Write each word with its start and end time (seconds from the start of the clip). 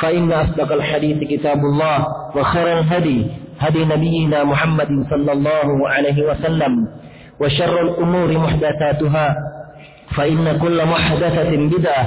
فإن 0.00 0.32
أصدق 0.32 0.72
الحديث 0.72 1.28
كتاب 1.28 1.58
الله 1.58 2.06
وخير 2.36 2.78
الهدي 2.78 3.26
هدي 3.60 3.84
نبينا 3.84 4.44
محمد 4.44 5.06
صلى 5.10 5.32
الله 5.32 5.88
عليه 5.88 6.30
وسلم 6.30 6.88
وشر 7.40 7.80
الأمور 7.80 8.38
محدثاتها 8.38 9.36
فإن 10.16 10.58
كل 10.58 10.86
محدثة 10.86 11.50
بدعة 11.56 12.04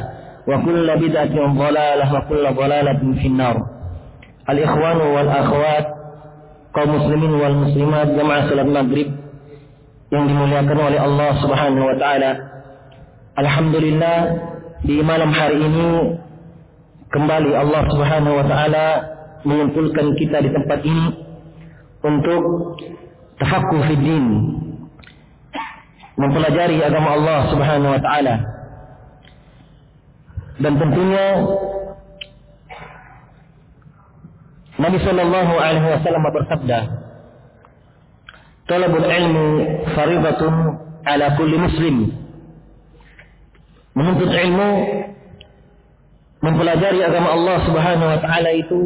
وكل 0.48 0.88
بدعة 0.98 1.54
ضلالة 1.54 2.14
وكل 2.14 2.54
ضلالة 2.54 3.02
في 3.22 3.28
النار 3.28 3.58
الإخوان 4.50 4.98
والأخوات 4.98 5.96
kaum 6.76 6.92
muslimin 6.92 7.32
wal 7.40 7.56
muslimat 7.56 8.12
jamaah 8.20 8.52
salat 8.52 8.68
maghrib 8.68 9.08
yang 10.12 10.28
dimuliakan 10.28 10.76
oleh 10.76 11.00
Allah 11.00 11.32
Subhanahu 11.40 11.88
wa 11.88 11.96
taala. 11.96 12.32
Alhamdulillah 13.40 14.18
di 14.84 15.00
malam 15.00 15.32
hari 15.32 15.56
ini 15.64 16.20
kembali 17.14 17.52
Allah 17.54 17.82
Subhanahu 17.90 18.36
wa 18.40 18.46
taala 18.46 18.86
mengumpulkan 19.46 20.18
kita 20.18 20.42
di 20.42 20.50
tempat 20.50 20.80
ini 20.82 21.08
untuk 22.02 22.42
tafakkur 23.38 23.82
fi 23.86 23.96
din 23.98 24.26
mempelajari 26.16 26.82
agama 26.82 27.10
Allah 27.20 27.40
Subhanahu 27.52 27.94
wa 27.94 28.02
taala. 28.02 28.36
Dan 30.56 30.80
tentunya 30.80 31.26
Nabi 34.76 34.98
sallallahu 35.04 35.54
alaihi 35.56 35.88
wasallam 35.88 36.24
bersabda 36.32 36.80
Talabul 38.66 39.06
ilmi 39.06 39.46
faridatun 39.94 40.54
ala 41.06 41.38
kulli 41.38 41.54
muslim. 41.54 41.96
Menuntut 43.94 44.34
ilmu 44.34 44.70
mempelajari 46.46 47.02
agama 47.02 47.34
Allah 47.34 47.58
Subhanahu 47.66 48.10
wa 48.14 48.20
taala 48.22 48.50
itu 48.54 48.80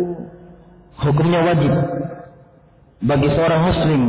hukumnya 1.03 1.43
wajib 1.43 1.73
bagi 3.03 3.27
seorang 3.35 3.61
muslim. 3.67 4.03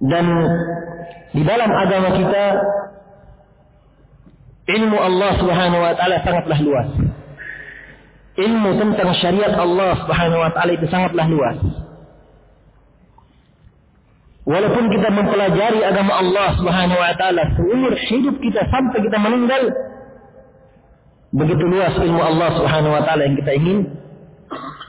Dan 0.00 0.26
di 1.30 1.42
dalam 1.46 1.70
agama 1.70 2.08
kita 2.18 2.44
ilmu 4.66 4.96
Allah 4.98 5.30
Subhanahu 5.38 5.82
wa 5.86 5.94
taala 5.94 6.16
sangatlah 6.26 6.58
luas. 6.58 6.90
Ilmu 8.40 8.70
tentang 8.82 9.10
syariat 9.22 9.54
Allah 9.54 9.94
Subhanahu 10.02 10.42
wa 10.42 10.50
taala 10.50 10.70
itu 10.74 10.86
sangatlah 10.90 11.26
luas. 11.30 11.58
Walaupun 14.50 14.90
kita 14.90 15.14
mempelajari 15.14 15.84
agama 15.84 16.18
Allah 16.18 16.58
Subhanahu 16.58 16.98
wa 16.98 17.12
taala 17.14 17.46
seumur 17.54 17.94
hidup 17.94 18.34
kita 18.42 18.66
sampai 18.72 18.98
kita 19.04 19.18
meninggal, 19.20 19.89
Begitu 21.30 21.62
luas 21.62 21.94
ilmu 21.94 22.18
Allah 22.18 22.48
Subhanahu 22.58 22.90
wa 22.90 23.02
taala 23.06 23.22
yang 23.22 23.38
kita 23.38 23.52
ingin 23.54 23.78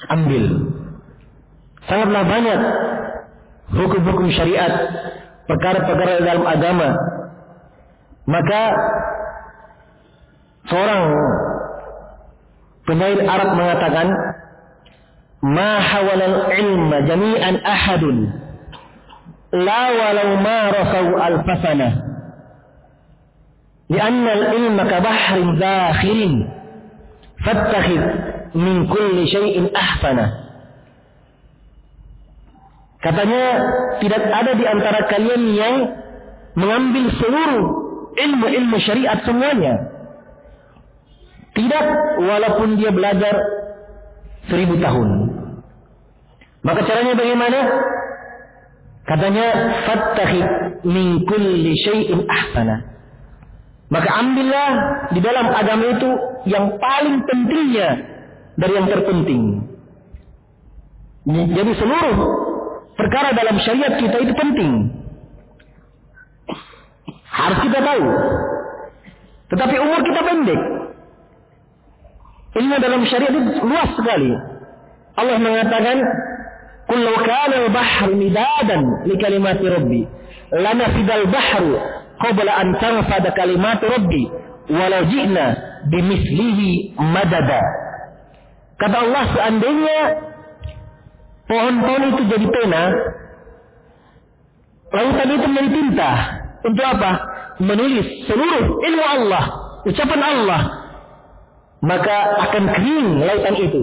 ambil. 0.10 0.44
Sangatlah 1.86 2.24
banyak 2.26 2.60
hukum-hukum 3.78 4.28
syariat, 4.34 4.74
perkara-perkara 5.46 6.26
dalam 6.26 6.46
agama. 6.46 6.90
Maka 8.26 8.62
seorang 10.66 11.02
penyair 12.90 13.22
Arab 13.22 13.50
mengatakan, 13.54 14.08
"Ma 15.46 15.78
hawalal 15.78 16.38
ilma 16.58 16.98
jami'an 17.06 17.56
ahadun 17.62 18.18
la 19.62 19.82
walau 19.94 20.30
ma 20.42 20.58
rasau 20.74 21.06
al-fasana." 21.22 22.11
لأن 23.91 24.29
العلم 24.29 24.83
كبحر 24.83 25.57
زاخر 25.59 26.47
فاتخذ 27.47 28.03
من 28.55 28.87
كل 28.87 29.17
شيء 29.29 29.77
أحسنه 29.77 30.47
Katanya 32.97 33.45
tidak 34.03 34.19
ada 34.19 34.53
di 34.59 34.67
antara 34.67 35.07
kalian 35.07 35.43
yang 35.55 35.75
mengambil 36.59 37.07
seluruh 37.23 37.65
ilmu-ilmu 38.19 38.77
syariat 38.83 39.23
semuanya. 39.23 39.95
Tidak 41.55 41.85
walaupun 42.19 42.75
dia 42.75 42.91
belajar 42.91 43.31
seribu 44.51 44.75
tahun. 44.83 45.09
Maka 46.67 46.81
caranya 46.83 47.15
bagaimana? 47.15 47.61
Katanya 49.07 49.47
fattakhid 49.87 50.47
min 50.83 51.23
kulli 51.31 51.79
syai'in 51.87 52.27
ahsana. 52.27 52.90
Maka 53.92 54.10
ambillah 54.24 54.70
di 55.12 55.20
dalam 55.20 55.52
agama 55.52 55.84
itu 55.92 56.10
yang 56.48 56.80
paling 56.80 57.28
pentingnya 57.28 57.90
dari 58.56 58.74
yang 58.80 58.88
terpenting. 58.88 59.68
Jadi 61.28 61.72
seluruh 61.76 62.18
perkara 62.96 63.36
dalam 63.36 63.60
syariat 63.60 64.00
kita 64.00 64.18
itu 64.24 64.34
penting. 64.34 64.72
Harus 67.28 67.60
kita 67.68 67.80
tahu. 67.84 68.06
Tetapi 69.52 69.76
umur 69.84 70.00
kita 70.08 70.22
pendek. 70.24 70.62
Ilmu 72.52 72.76
dalam 72.80 73.02
syariat 73.12 73.34
itu 73.36 73.60
luas 73.60 73.92
sekali. 74.00 74.32
Allah 75.20 75.36
mengatakan, 75.36 75.98
"Kullu 76.88 77.14
kana 77.28 77.56
al-bahru 77.68 78.16
midadan 78.16 78.82
li 79.04 79.16
kalimati 79.20 79.66
rabbi, 79.68 80.02
lanafidal 80.56 81.28
bahru 81.28 82.01
qabla 82.22 82.52
an 82.54 82.68
tanfada 82.78 83.34
kalimat 83.34 83.82
rabbi 83.82 84.24
walau 84.70 85.04
ji'na 85.10 85.46
bimislihi 85.90 86.96
madada. 86.98 87.62
Kata 88.78 88.98
Allah 88.98 89.24
seandainya 89.38 90.00
pohon-pohon 91.46 92.04
itu 92.16 92.22
jadi 92.30 92.48
pena, 92.50 92.84
lautan 94.90 95.30
itu 95.30 95.48
menjadi 95.50 95.70
tinta. 95.70 96.12
Untuk 96.62 96.86
apa? 96.86 97.12
Menulis 97.62 98.26
seluruh 98.30 98.82
ilmu 98.82 99.06
Allah, 99.06 99.44
ucapan 99.86 100.22
Allah. 100.22 100.62
Maka 101.82 102.18
akan 102.50 102.64
kering 102.78 103.08
lautan 103.26 103.56
itu. 103.58 103.82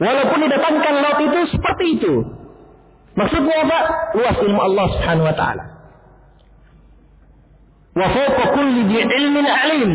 Walaupun 0.00 0.38
didatangkan 0.48 0.94
laut 1.00 1.20
itu 1.24 1.40
seperti 1.52 1.84
itu. 2.00 2.14
Maksudnya 3.16 3.68
apa? 3.68 3.78
Luas 4.16 4.36
ilmu 4.40 4.60
Allah 4.60 4.86
Subhanahu 4.96 5.28
wa 5.28 5.36
taala. 5.36 5.79
Wa 7.94 8.06
kulli 8.54 8.82
di 8.86 8.96
ilmin 9.02 9.46
alim. 9.46 9.92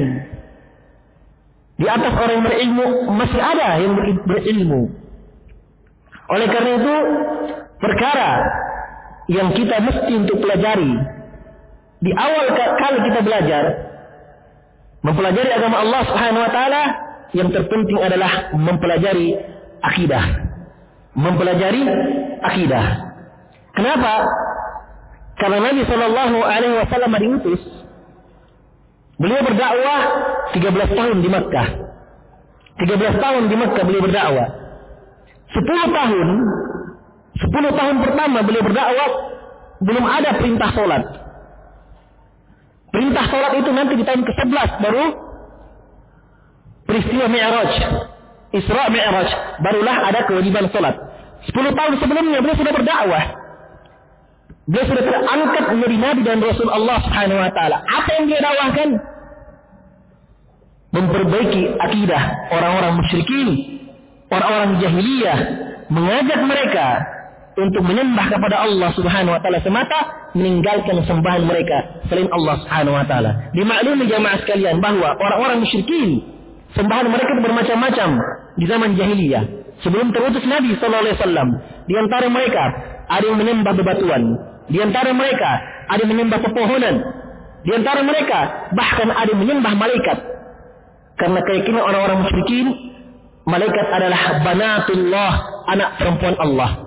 Di 1.75 1.86
atas 1.92 2.13
orang 2.15 2.39
yang 2.39 2.45
berilmu 2.47 2.88
masih 3.19 3.42
ada 3.42 3.69
yang 3.83 3.94
berilmu. 4.24 4.81
Oleh 6.31 6.47
karena 6.47 6.71
itu 6.80 6.95
perkara 7.77 8.31
yang 9.27 9.51
kita 9.51 9.75
mesti 9.83 10.13
untuk 10.15 10.39
pelajari 10.39 10.94
di 12.00 12.12
awal 12.13 12.45
kali 12.53 13.00
kita 13.12 13.19
belajar 13.25 13.63
mempelajari 15.01 15.50
agama 15.53 15.81
Allah 15.81 16.01
Subhanahu 16.06 16.44
wa 16.45 16.51
taala 16.53 16.83
yang 17.33 17.50
terpenting 17.51 18.00
adalah 18.00 18.56
mempelajari 18.56 19.36
akidah. 19.83 20.25
Mempelajari 21.15 21.83
akidah. 22.44 22.86
Kenapa? 23.75 24.13
Karena 25.36 25.59
Nabi 25.68 25.81
Shallallahu 25.83 26.38
Alaihi 26.44 26.75
Wasallam 26.80 27.12
diutus 27.19 27.62
Beliau 29.15 29.41
berdakwah 29.47 30.01
13 30.51 31.00
tahun 31.00 31.17
di 31.23 31.29
Mekah. 31.31 31.67
13 32.75 33.23
tahun 33.23 33.44
di 33.47 33.56
Mekah 33.56 33.83
beliau 33.88 34.03
berdakwah. 34.03 34.47
10 35.56 35.95
tahun 35.95 36.27
Sepuluh 37.35 37.71
tahun 37.75 38.00
pertama 38.00 38.39
beliau 38.47 38.63
berdakwah 38.63 39.09
belum 39.83 40.06
ada 40.07 40.39
perintah 40.39 40.71
sholat. 40.71 41.03
Perintah 42.95 43.25
sholat 43.27 43.51
itu 43.59 43.69
nanti 43.75 43.94
di 44.00 44.03
tahun 44.07 44.23
ke-11 44.23 44.69
baru 44.79 45.06
peristiwa 46.88 47.25
Mi'raj. 47.27 47.71
Isra 48.56 48.88
Mi'raj. 48.88 49.29
Barulah 49.59 49.97
ada 50.07 50.19
kewajiban 50.23 50.71
sholat. 50.71 50.95
Sepuluh 51.44 51.75
tahun 51.75 52.00
sebelumnya 52.00 52.39
beliau 52.39 52.56
sudah 52.56 52.71
berdakwah. 52.71 53.44
Beliau 54.65 54.85
sudah 54.89 55.03
terangkat 55.06 55.63
menjadi 55.77 55.95
Nabi 56.01 56.21
dan 56.25 56.38
Rasul 56.41 56.69
Allah 56.73 56.97
Subhanahu 57.06 57.38
Wa 57.38 57.51
Taala. 57.53 57.77
Apa 57.85 58.09
yang 58.17 58.25
dia 58.25 58.39
dakwahkan? 58.41 58.89
Memperbaiki 60.95 61.63
akidah 61.75 62.23
orang-orang 62.56 62.94
musyrikin, 63.03 63.47
orang-orang 64.31 64.79
jahiliyah, 64.79 65.39
mengajak 65.91 66.39
mereka 66.47 66.88
untuk 67.56 67.83
menyembah 67.88 68.27
kepada 68.31 68.67
Allah 68.67 68.89
Subhanahu 68.95 69.35
wa 69.35 69.39
taala 69.39 69.63
semata, 69.63 70.31
meninggalkan 70.35 71.03
sembahan 71.07 71.44
mereka 71.47 72.03
selain 72.12 72.27
Allah 72.31 72.56
Subhanahu 72.63 72.95
wa 72.95 73.06
taala. 73.07 73.31
Dimaklumi 73.56 74.07
jamaah 74.12 74.39
sekalian 74.44 74.83
bahwa 74.83 75.15
orang-orang 75.15 75.63
musyrikin 75.63 76.19
sembahan 76.75 77.07
mereka 77.07 77.31
bermacam-macam 77.39 78.09
di 78.59 78.65
zaman 78.67 78.95
jahiliyah. 79.00 79.44
Sebelum 79.83 80.15
terutus 80.15 80.44
Nabi 80.47 80.79
sallallahu 80.79 81.03
alaihi 81.03 81.17
wasallam, 81.19 81.50
di 81.88 81.94
antara 82.00 82.27
mereka 82.31 82.63
ada 83.12 83.23
yang 83.27 83.39
menyembah 83.39 83.73
bebatuan, 83.75 84.23
di 84.71 84.77
antara 84.81 85.13
mereka 85.13 85.51
ada 85.89 86.01
yang 86.01 86.12
menyembah 86.12 86.39
pepohonan, 86.41 86.95
di 87.65 87.71
antara 87.73 88.01
mereka 88.01 88.69
bahkan 88.73 89.09
ada 89.09 89.29
yang 89.29 89.41
menyembah 89.41 89.73
malaikat. 89.77 90.17
Karena 91.15 91.39
keyakinan 91.47 91.79
orang-orang 91.79 92.27
musyrikin, 92.27 92.67
malaikat 93.47 93.88
adalah 93.88 94.44
banatullah, 94.44 95.33
anak 95.71 95.89
perempuan 95.95 96.35
Allah 96.41 96.85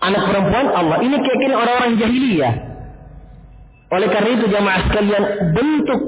anak 0.00 0.22
perempuan 0.26 0.66
Allah. 0.72 0.96
Ini 1.04 1.16
keyakinan 1.20 1.56
orang-orang 1.56 1.92
jahiliyah. 2.00 2.54
Oleh 3.90 4.08
karena 4.08 4.30
itu 4.38 4.46
jamaah 4.48 4.80
sekalian 4.88 5.24
bentuk 5.52 6.00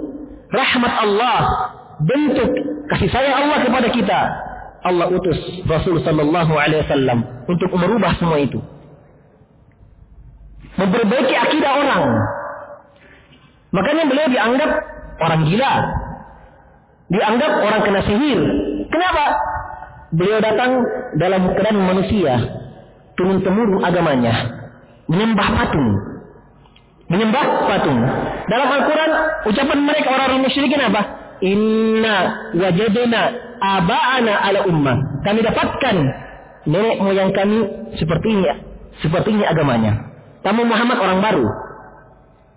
rahmat 0.48 0.92
Allah, 1.02 1.40
bentuk 2.02 2.50
kasih 2.88 3.10
sayang 3.10 3.46
Allah 3.46 3.58
kepada 3.66 3.88
kita. 3.92 4.20
Allah 4.82 5.06
utus 5.14 5.38
Rasul 5.62 6.02
sallallahu 6.02 6.58
alaihi 6.58 6.82
wasallam 6.86 7.18
untuk 7.46 7.70
merubah 7.74 8.18
semua 8.18 8.42
itu. 8.42 8.58
Memperbaiki 10.72 11.34
akidah 11.36 11.72
orang. 11.76 12.04
Makanya 13.72 14.04
beliau 14.08 14.28
dianggap 14.28 14.70
orang 15.20 15.40
gila. 15.48 15.72
Dianggap 17.12 17.52
orang 17.60 17.80
kena 17.84 18.00
sihir. 18.08 18.40
Kenapa? 18.88 19.24
Beliau 20.12 20.40
datang 20.44 20.70
dalam 21.16 21.52
keadaan 21.56 21.80
manusia 21.80 22.32
turun-temurun 23.16 23.80
agamanya. 23.84 24.32
Menyembah 25.08 25.48
patung. 25.56 25.88
Menyembah 27.08 27.46
patung. 27.68 28.00
Dalam 28.48 28.68
Al-Quran, 28.68 29.10
ucapan 29.48 29.78
mereka 29.84 30.08
orang-orang 30.12 30.40
musyrikin 30.48 30.80
apa? 30.80 31.02
Inna 31.42 32.16
wajadna 32.54 33.20
aba'ana 33.60 34.32
ala 34.46 34.60
ummah. 34.68 34.96
Kami 35.24 35.40
dapatkan 35.42 35.96
nenek 36.68 36.96
moyang 37.02 37.32
kami 37.34 37.58
seperti 37.96 38.28
ini. 38.30 38.44
Seperti 39.00 39.28
ini 39.32 39.44
agamanya. 39.48 40.11
Kamu 40.42 40.62
Muhammad 40.66 40.98
orang 40.98 41.18
baru. 41.22 41.46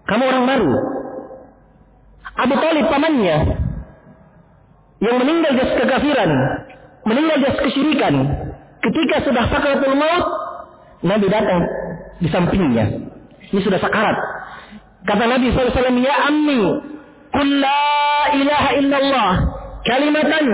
Kamu 0.06 0.24
orang 0.26 0.46
baru. 0.46 0.72
Abu 2.36 2.54
Talib 2.58 2.86
pamannya. 2.90 3.38
Yang 5.02 5.16
meninggal 5.22 5.52
jas 5.58 5.72
kekafiran. 5.78 6.32
Meninggal 7.06 7.38
jas 7.46 7.58
kesyirikan. 7.62 8.16
Ketika 8.82 9.26
sudah 9.26 9.50
sakaratul 9.50 9.98
maut, 9.98 10.26
Nabi 11.06 11.30
datang 11.30 11.62
di 12.22 12.30
sampingnya. 12.30 12.86
Ini 13.54 13.62
sudah 13.62 13.78
sakarat. 13.78 14.18
Kata 15.06 15.24
Nabi 15.30 15.54
SAW, 15.54 16.02
Ya 16.02 16.16
ammi, 16.34 16.62
Qul 17.30 17.50
la 17.62 17.82
ilaha 18.34 18.70
illallah, 18.80 19.32
kalimatan 19.86 20.46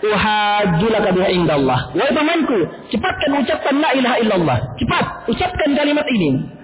uhajjulaka 0.00 1.08
biha 1.12 1.28
indallah. 1.34 1.92
Wahai 1.92 2.14
pamanku, 2.14 2.58
cepatkan 2.88 3.30
ucapkan 3.42 3.74
la 3.82 3.90
ilaha 3.98 4.16
illallah. 4.22 4.58
Cepat, 4.78 5.04
ucapkan 5.28 5.70
kalimat 5.74 6.06
ini. 6.08 6.57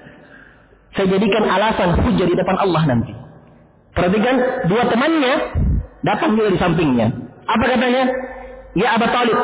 Saya 0.95 1.07
jadikan 1.11 1.43
alasan 1.43 1.99
hujah 1.99 2.27
di 2.27 2.35
depan 2.39 2.57
Allah 2.59 2.83
nanti. 2.87 3.13
Perhatikan, 3.95 4.67
dua 4.71 4.91
temannya 4.91 5.35
datang 6.07 6.39
juga 6.39 6.55
di 6.55 6.59
sampingnya. 6.59 7.07
Apa 7.47 7.65
katanya? 7.67 8.05
Ya 8.75 8.99
Abu 8.99 9.07
Talib, 9.11 9.39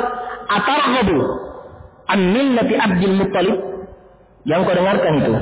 atarghabu 0.51 1.19
an 2.11 2.21
millati 2.35 2.75
Abdul 2.75 3.15
Muttalib 3.19 3.59
yang 4.47 4.67
kau 4.67 4.75
dengarkan 4.75 5.13
itu. 5.23 5.33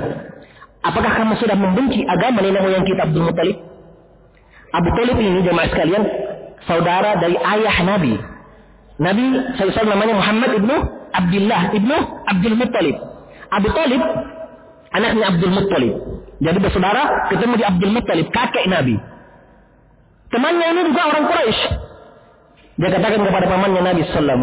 Apakah 0.85 1.13
kamu 1.17 1.35
sudah 1.41 1.57
membenci 1.57 2.05
agama 2.05 2.45
nenek 2.45 2.61
moyang 2.61 2.85
kita 2.85 3.09
Abdul 3.09 3.25
Muttalib? 3.29 3.57
Abu 4.69 4.89
Talib 4.93 5.17
ini 5.17 5.41
jemaah 5.45 5.69
sekalian 5.73 6.05
saudara 6.69 7.17
dari 7.17 7.37
ayah 7.37 7.77
Nabi. 7.85 8.15
Nabi 9.01 9.25
saya 9.57 9.87
namanya 9.89 10.15
Muhammad 10.19 10.51
ibnu 10.57 10.77
Abdullah 11.17 11.61
ibnu 11.73 11.97
Abdul 12.29 12.57
Muttalib. 12.61 12.97
Abu 13.49 13.69
Talib 13.73 14.03
anaknya 14.95 15.25
Abdul 15.35 15.53
Muttalib. 15.53 15.95
Jadi 16.39 16.59
bersaudara 16.63 17.29
ketemu 17.33 17.55
di 17.59 17.65
Abdul 17.67 17.93
Muttalib, 17.93 18.27
kakek 18.31 18.67
Nabi. 18.71 18.97
Temannya 20.29 20.67
ini 20.77 20.81
juga 20.93 21.03
orang 21.09 21.25
Quraisy. 21.27 21.61
Dia 22.79 22.89
katakan 22.95 23.21
kepada 23.27 23.47
pamannya 23.51 23.83
Nabi 23.83 24.03
Sallam, 24.15 24.41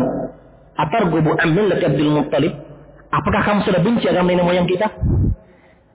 Atar 0.75 1.07
gubu 1.07 1.31
amil 1.39 1.71
Abdul 1.71 2.11
Muttalib. 2.11 2.53
Apakah 3.13 3.41
kamu 3.47 3.59
sudah 3.63 3.79
benci 3.79 4.11
agama 4.11 4.33
nenek 4.33 4.43
moyang 4.43 4.67
kita? 4.67 4.91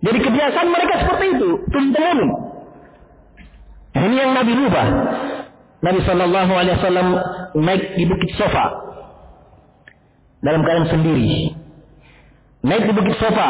Jadi 0.00 0.18
kebiasaan 0.24 0.68
mereka 0.72 1.04
seperti 1.04 1.36
itu, 1.36 1.48
turun 1.68 1.92
Nah, 3.90 4.02
ini 4.06 4.16
yang 4.16 4.32
Nabi 4.32 4.52
rubah. 4.54 4.86
Nabi 5.80 5.98
Shallallahu 6.04 6.52
Alaihi 6.54 6.76
Wasallam 6.78 7.08
naik 7.56 7.96
di 7.96 8.04
bukit 8.06 8.30
Sofa 8.36 8.64
dalam 10.40 10.60
keadaan 10.64 10.88
sendiri. 10.92 11.56
Naik 12.64 12.84
di 12.88 12.92
bukit 12.96 13.16
Sofa, 13.16 13.48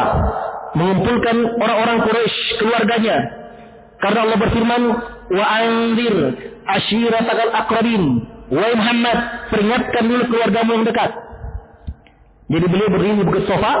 mengumpulkan 0.75 1.35
orang-orang 1.59 1.97
Quraisy 2.07 2.37
keluarganya. 2.59 3.17
Karena 4.01 4.19
Allah 4.25 4.37
berfirman, 4.39 4.81
wa 5.31 5.45
anzir 5.45 6.15
ashiratakal 6.65 7.51
akrabin. 7.53 8.03
Wahai 8.51 8.75
Muhammad, 8.75 9.17
peringatkan 9.47 10.03
dulu 10.11 10.23
keluargamu 10.27 10.69
yang 10.75 10.85
dekat. 10.87 11.11
Jadi 12.51 12.65
beliau 12.67 12.89
berdiri 12.91 13.23
di 13.23 13.43
sofa, 13.47 13.73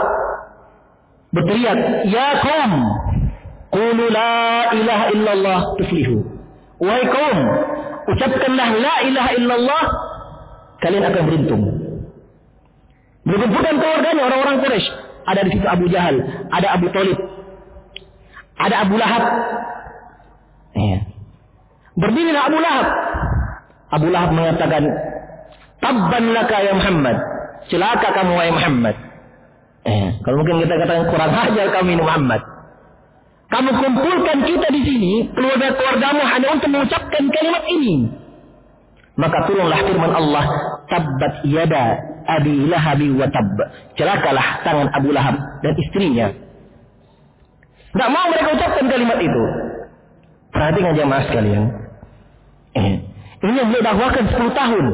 berteriak, 1.35 2.07
Ya 2.07 2.39
kaum, 2.39 2.73
Qulu 3.71 4.05
la 4.11 4.71
ilaha 4.75 5.05
illallah 5.11 5.59
tuflihu. 5.75 6.23
Wahai 6.79 7.03
kaum, 7.07 7.39
ucapkanlah 8.15 8.69
la 8.79 8.95
ilaha 9.11 9.31
illallah, 9.35 9.83
kalian 10.79 11.03
akan 11.03 11.21
beruntung. 11.27 11.63
Berkumpulkan 13.27 13.75
keluarganya 13.75 14.21
orang-orang 14.27 14.57
Quraisy. 14.63 15.10
Ada 15.25 15.41
di 15.45 15.51
situ 15.53 15.67
Abu 15.67 15.85
Jahal, 15.87 16.17
ada 16.49 16.67
Abu 16.73 16.87
Talib, 16.89 17.17
ada 18.57 18.75
Abu 18.85 18.95
Lahab. 18.97 19.23
Ya. 20.77 20.99
Berdirilah 21.97 22.43
Abu 22.49 22.57
Lahab. 22.57 22.87
Abu 23.91 24.07
Lahab 24.09 24.31
mengatakan, 24.33 24.83
Tabban 25.81 26.25
laka 26.31 26.57
ya 26.61 26.73
Muhammad. 26.77 27.17
Celaka 27.69 28.13
kamu 28.13 28.31
wahai 28.37 28.53
Muhammad. 28.53 28.95
Eh, 29.81 30.09
kalau 30.21 30.45
mungkin 30.45 30.61
kita 30.61 30.77
katakan 30.77 31.09
kurang 31.09 31.33
ajar 31.33 31.67
kami 31.73 31.97
ini 31.97 32.03
Muhammad. 32.05 32.41
Kamu 33.51 33.69
kumpulkan 33.81 34.37
kita 34.47 34.67
di 34.71 34.81
sini, 34.85 35.13
keluarga-keluargamu 35.35 36.21
hanya 36.23 36.47
untuk 36.55 36.69
mengucapkan 36.71 37.23
kalimat 37.27 37.63
ini. 37.67 38.07
Maka 39.19 39.43
tolonglah 39.43 39.81
firman 39.83 40.13
Allah, 40.15 40.45
tabbat 40.87 41.43
yada 41.43 42.10
abi 42.27 42.69
lahabi 42.69 43.09
wa 43.13 43.27
tab. 43.29 43.47
Celakalah 43.97 44.65
tangan 44.65 44.87
Abu 44.93 45.09
Lahab 45.13 45.37
dan 45.61 45.73
istrinya. 45.77 46.27
Tidak 47.91 48.09
mau 48.09 48.25
mereka 48.31 48.55
ucapkan 48.55 48.85
kalimat 48.87 49.19
itu. 49.19 49.43
Perhatikan 50.51 50.95
jamaah 50.95 51.23
sekalian. 51.27 51.63
Eh, 52.71 52.93
ini 53.43 53.51
yang 53.57 53.67
beliau 53.67 53.83
dakwakan 53.83 54.25
10 54.31 54.51
tahun. 54.55 54.85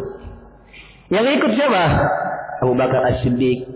Yang 1.13 1.25
ikut 1.39 1.51
siapa? 1.55 1.83
Abu 2.65 2.73
Bakar 2.73 3.01
As-Siddiq. 3.13 3.69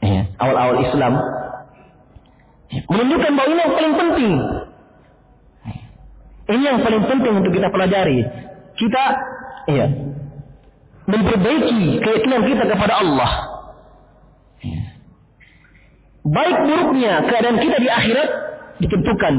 Ya, 0.00 0.30
awal-awal 0.40 0.82
Islam. 0.88 1.14
Menunjukkan 2.66 3.32
bahwa 3.36 3.48
ini 3.48 3.60
yang 3.60 3.74
paling 3.74 3.94
penting. 3.96 4.34
Ini 6.46 6.62
yang 6.62 6.78
paling 6.82 7.02
penting 7.10 7.32
untuk 7.42 7.52
kita 7.52 7.68
pelajari. 7.70 8.18
Kita 8.76 9.04
ya, 9.72 9.86
memperbaiki 11.06 12.02
keyakinan 12.02 12.42
kita 12.46 12.64
kepada 12.66 12.94
Allah. 13.02 13.30
Ya. 14.62 14.82
Baik 16.26 16.56
buruknya 16.66 17.22
keadaan 17.30 17.58
kita 17.62 17.76
di 17.78 17.86
akhirat 17.86 18.28
ditentukan 18.82 19.34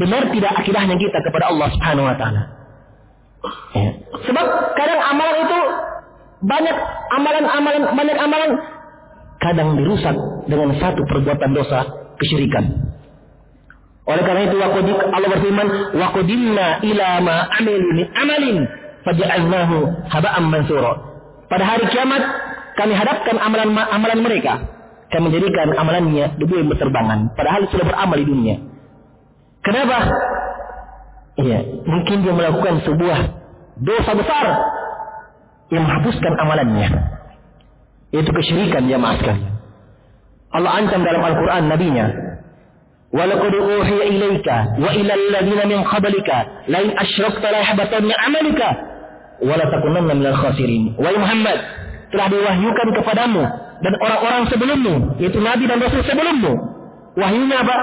benar 0.00 0.32
tidak 0.32 0.52
akidahnya 0.56 0.96
kita 0.96 1.18
kepada 1.20 1.52
Allah 1.52 1.68
Subhanahu 1.76 2.08
wa 2.08 2.16
taala. 2.16 2.42
Ya. 3.76 3.90
Sebab 4.24 4.46
kadang 4.76 5.00
amalan 5.04 5.36
itu 5.44 5.60
banyak 6.40 6.76
amalan-amalan 7.12 7.82
banyak 7.92 8.16
amalan 8.16 8.50
kadang 9.40 9.76
dirusak 9.76 10.16
dengan 10.48 10.72
satu 10.80 11.04
perbuatan 11.04 11.52
dosa 11.52 11.84
kesyirikan. 12.16 12.90
Oleh 14.08 14.24
karena 14.24 14.42
itu 14.48 14.56
Allah 14.58 15.28
berfirman, 15.28 15.68
"Wa 15.96 16.06
qadimna 16.16 16.66
ila 16.82 17.08
ma 17.20 17.36
amilu 17.60 17.88
min 17.94 18.06
amalin 18.16 18.56
faj'alnahu 19.04 19.76
haba'an 20.08 20.44
mansura." 20.48 21.09
Pada 21.49 21.63
hari 21.63 21.85
kiamat 21.93 22.23
kami 22.75 22.93
hadapkan 22.97 23.37
amalan 23.39 23.71
amalan 23.77 24.19
mereka. 24.21 24.53
Kami 25.13 25.29
menjadikan 25.29 25.71
amalannya 25.77 26.35
debu 26.41 26.53
yang 26.59 26.67
berterbangan. 26.67 27.31
Padahal 27.37 27.69
sudah 27.69 27.85
beramal 27.85 28.17
di 28.17 28.27
dunia. 28.27 28.55
Kenapa? 29.61 29.97
Iya, 31.35 31.59
mungkin 31.83 32.17
dia 32.25 32.33
melakukan 32.33 32.81
sebuah 32.83 33.19
dosa 33.79 34.11
besar 34.17 34.45
yang 35.71 35.83
menghapuskan 35.85 36.33
amalannya. 36.41 36.87
Itu 38.15 38.29
kesyirikan 38.31 38.87
jamaah 38.87 39.15
sekalian. 39.19 39.53
Allah 40.55 40.71
ancam 40.79 41.01
dalam 41.03 41.21
Al-Quran 41.21 41.63
nabinya. 41.69 42.07
ولقد 43.15 43.53
أوحي 43.55 43.99
إليك 44.11 44.47
وإلى 44.79 45.13
الذين 45.13 45.67
من 45.67 45.83
قبلك 45.83 46.29
لئن 46.67 46.99
أشركت 46.99 47.45
ليحبطن 47.45 48.11
عملك 48.11 48.61
wala 49.40 49.64
takunanna 49.68 50.12
minal 50.14 50.36
khasirin. 50.36 50.94
Wahai 51.00 51.16
Muhammad, 51.16 51.58
telah 52.12 52.26
diwahyukan 52.28 52.88
kepadamu 53.00 53.42
dan 53.80 53.92
orang-orang 53.96 54.42
sebelummu, 54.52 54.94
yaitu 55.16 55.40
nabi 55.40 55.64
dan 55.64 55.80
rasul 55.80 56.04
sebelummu. 56.04 56.52
Wahyunya 57.16 57.56
apa? 57.64 57.76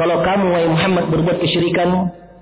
Kalau 0.00 0.24
kamu 0.24 0.44
wahai 0.48 0.68
Muhammad 0.72 1.04
berbuat 1.12 1.36
kesyirikan, 1.44 1.88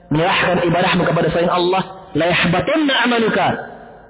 menyerahkan 0.09 0.63
ibadahmu 0.65 1.03
kepada 1.03 1.27
selain 1.35 1.51
Allah, 1.51 1.83
la 2.15 2.27
yahbatanna 2.31 2.95
amaluka, 3.05 3.47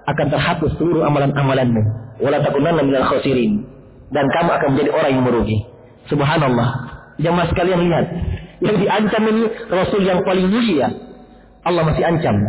akan 0.07 0.27
terhapus 0.29 0.71
seluruh 0.77 1.03
amalan-amalanmu. 1.09 1.83
Wala 2.21 2.45
takunanna 2.45 2.85
minal 2.85 3.09
khasirin. 3.09 3.65
Dan 4.11 4.27
kamu 4.35 4.51
akan 4.53 4.69
menjadi 4.75 4.91
orang 4.93 5.11
yang 5.17 5.25
merugi. 5.25 5.59
Subhanallah. 6.11 6.69
Jemaah 7.21 7.47
sekalian 7.53 7.81
lihat, 7.87 8.07
yang 8.61 8.77
diancam 8.77 9.23
ini 9.29 9.45
Rasul 9.71 10.03
yang 10.05 10.21
paling 10.27 10.51
mulia. 10.51 10.89
Allah 11.65 11.85
masih 11.85 12.05
ancam 12.05 12.41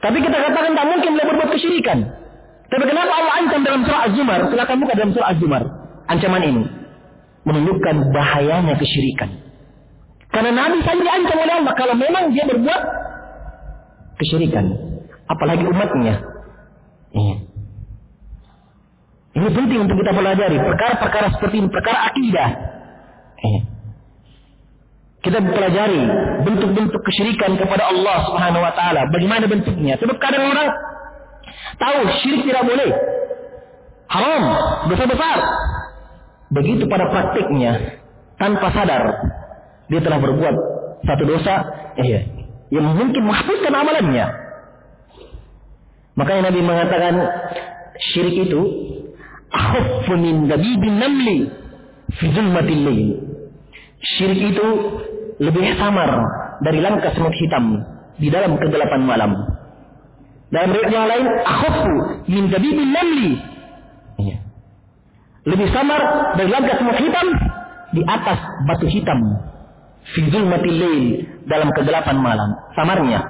tapi 0.00 0.18
kita 0.24 0.36
katakan 0.36 0.72
tak 0.72 0.86
mungkin 0.88 1.10
beliau 1.12 1.28
berbuat 1.28 1.50
kesyirikan. 1.52 1.98
Tapi 2.70 2.84
kenapa 2.88 3.12
Allah 3.12 3.34
ancam 3.44 3.60
dalam 3.60 3.82
surah 3.84 4.00
Az-Zumar? 4.08 4.40
Silakan 4.48 4.76
buka 4.80 4.92
dalam 4.96 5.12
surah 5.12 5.28
Az-Zumar. 5.36 5.62
Ancaman 6.08 6.42
ini. 6.42 6.64
Menunjukkan 7.44 7.96
bahayanya 8.16 8.74
kesyirikan. 8.80 9.30
Karena 10.30 10.50
Nabi 10.54 10.78
saja 10.86 11.02
diancam 11.02 11.36
oleh 11.36 11.54
Allah. 11.60 11.74
Kalau 11.76 11.94
memang 11.98 12.32
dia 12.32 12.44
berbuat 12.48 12.82
kesyirikan. 14.22 14.64
Apalagi 15.28 15.68
umatnya. 15.68 16.22
Iya. 17.12 17.36
Ini 19.30 19.48
penting 19.52 19.78
untuk 19.84 19.96
kita 20.00 20.12
pelajari. 20.16 20.56
Perkara-perkara 20.58 21.26
seperti 21.36 21.56
ini. 21.60 21.68
Perkara 21.68 21.98
akidah. 22.08 22.50
Kita 25.20 25.36
pelajari 25.36 26.02
bentuk-bentuk 26.48 27.00
kesyirikan 27.04 27.60
kepada 27.60 27.92
Allah 27.92 28.24
Subhanahu 28.24 28.64
wa 28.64 28.72
taala. 28.72 29.04
Bagaimana 29.12 29.44
bentuknya? 29.44 30.00
Sebab 30.00 30.16
kadang 30.16 30.48
orang 30.48 30.72
tahu 31.76 32.08
syirik 32.24 32.48
tidak 32.48 32.64
boleh. 32.64 32.88
Haram, 34.08 34.42
dosa 34.88 35.04
besar. 35.04 35.38
Begitu 36.50 36.88
pada 36.88 37.12
praktiknya 37.12 38.00
tanpa 38.40 38.72
sadar 38.72 39.04
dia 39.92 40.00
telah 40.00 40.18
berbuat 40.18 40.54
satu 41.04 41.22
dosa 41.28 41.54
iya, 42.00 42.26
yang 42.72 42.96
mungkin 42.96 43.20
menghapuskan 43.20 43.70
amalannya. 43.74 44.26
Makanya 46.16 46.42
Nabi 46.48 46.60
mengatakan 46.64 47.14
syirik 48.10 48.50
itu 48.50 48.60
akhaffu 49.52 50.14
min 50.16 50.48
dabibin 50.48 50.96
namli 50.96 51.38
fi 52.16 52.24
zulmatil 52.32 52.80
Syirik 54.00 54.56
itu 54.56 54.68
lebih 55.40 55.76
samar 55.76 56.08
dari 56.64 56.80
langkah 56.80 57.12
semut 57.12 57.32
hitam 57.36 57.84
di 58.16 58.28
dalam 58.32 58.56
kegelapan 58.56 59.00
malam. 59.04 59.32
Dalam 60.50 60.68
riwayat 60.74 60.92
yang 60.92 61.06
lain, 61.06 61.26
akhafu 61.46 61.94
min 62.26 62.42
dabibin 62.50 62.90
namli. 62.90 63.32
Iya. 64.18 64.36
Lebih 65.46 65.68
samar 65.72 66.00
dari 66.36 66.48
langkah 66.48 66.76
semut 66.80 66.96
hitam 66.96 67.26
di 67.92 68.02
atas 68.04 68.38
batu 68.66 68.88
hitam. 68.88 69.20
Fi 70.16 70.26
zulmatil 70.32 70.82
dalam 71.44 71.68
kegelapan 71.76 72.16
malam. 72.18 72.50
Samarnya. 72.72 73.20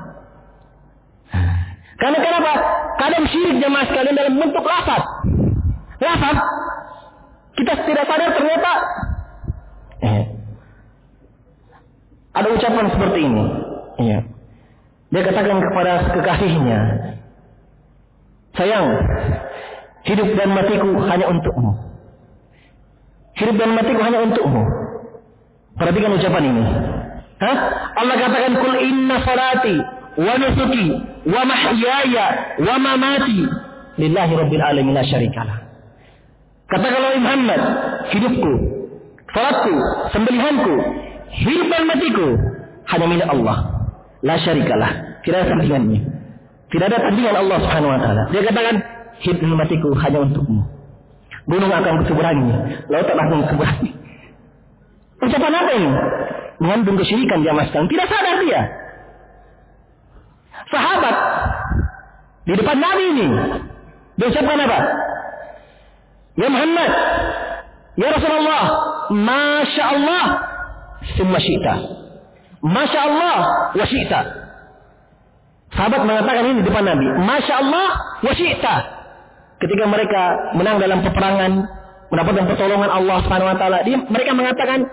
Karena 2.00 2.18
kenapa? 2.18 2.52
Kadang 2.96 3.24
syirik 3.28 3.60
jemaah 3.60 3.84
sekalian 3.90 4.16
dalam 4.16 4.34
bentuk 4.40 4.64
lafaz. 4.64 5.04
Lafaz. 6.00 6.38
Kita 7.58 7.72
tidak 7.84 8.04
sadar 8.08 8.30
ternyata 8.32 8.72
eh, 10.00 10.22
ada 12.30 12.49
ucapan 12.54 12.87
seperti 12.94 13.18
ini. 13.26 13.44
Iya. 14.00 14.18
Dia 15.10 15.22
katakan 15.26 15.58
kepada 15.58 15.92
kekasihnya, 16.14 16.80
Sayang, 18.54 18.87
hidup 20.06 20.28
dan 20.38 20.50
matiku 20.54 20.90
hanya 21.06 21.26
untukmu. 21.30 21.70
Hidup 23.38 23.56
dan 23.58 23.70
matiku 23.75 24.00
hanya 24.02 24.18
untukmu. 24.26 24.62
Perhatikan 25.78 26.14
ucapan 26.14 26.44
ini. 26.50 26.64
Hah? 27.40 27.56
Allah 27.96 28.16
katakan, 28.20 28.52
Kul 28.58 28.75
inna 28.84 29.16
salati 29.22 29.76
wa 30.20 30.34
nusuki 30.37 30.87
wa 31.30 31.42
mahyaya 31.46 32.26
wa 32.60 32.75
mamati 32.76 33.40
lillahi 33.96 34.32
rabbil 34.34 34.64
alamin 34.64 34.92
la 34.94 35.04
syarikalah. 35.06 35.58
Katakanlah 36.70 37.18
Muhammad, 37.18 37.60
hidupku, 38.14 38.52
salatku, 39.34 39.75
sembelihanku, 40.14 40.75
hidup 41.30 41.70
matiku 41.87 42.28
hanya 42.90 43.06
milik 43.06 43.28
Allah. 43.30 43.58
La 44.20 44.37
syarikalah. 44.37 45.22
Tidak 45.25 45.37
ada 45.37 45.46
tandingannya. 45.54 46.00
Tidak 46.70 46.87
ada 46.87 46.99
tandingan 46.99 47.37
Allah 47.38 47.58
Subhanahu 47.62 47.92
wa 47.92 48.00
taala. 48.00 48.22
Dia 48.34 48.42
katakan, 48.46 48.76
hidup 49.22 49.42
matiku 49.54 49.90
hanya 49.96 50.18
untukmu. 50.26 50.62
Gunung 51.50 51.72
akan 51.72 52.04
kuseberangi, 52.04 52.52
laut 52.92 53.08
akan 53.10 53.42
kuseberangi. 53.49 53.90
Ucapan 55.20 55.52
apa 55.56 55.70
ini? 55.76 55.90
Mengandung 56.60 56.96
kesyirikan 57.00 57.40
dia 57.40 57.56
sekalian. 57.56 57.88
Tidak 57.88 58.06
sadar 58.06 58.37
dia. 58.44 58.60
Sahabat 60.70 61.16
di 62.46 62.52
depan 62.54 62.78
Nabi 62.78 63.04
ini 63.16 63.26
dia 64.20 64.26
ucapkan 64.28 64.60
apa? 64.60 64.78
Ya 66.38 66.49
Muhammad, 66.49 66.90
Ya 67.99 68.08
Rasulullah, 68.16 68.64
Masya 69.12 69.84
Allah, 69.92 70.25
Summa 71.16 71.38
syi'ta. 71.40 71.75
Masya 72.61 73.00
Allah 73.00 73.38
wa 73.73 73.87
syi'ta. 73.88 74.21
Sahabat 75.71 76.02
mengatakan 76.04 76.45
ini 76.50 76.61
di 76.61 76.64
depan 76.66 76.85
Nabi. 76.85 77.07
Masya 77.25 77.54
Allah 77.57 77.88
wa 78.21 78.33
syi'ta. 78.35 78.75
Ketika 79.61 79.85
mereka 79.88 80.23
menang 80.57 80.80
dalam 80.80 81.04
peperangan, 81.04 81.52
mendapatkan 82.09 82.45
pertolongan 82.49 82.90
Allah 82.90 83.16
Subhanahu 83.25 83.50
wa 83.52 83.57
taala, 83.61 83.85
mereka 83.85 84.33
mengatakan, 84.33 84.88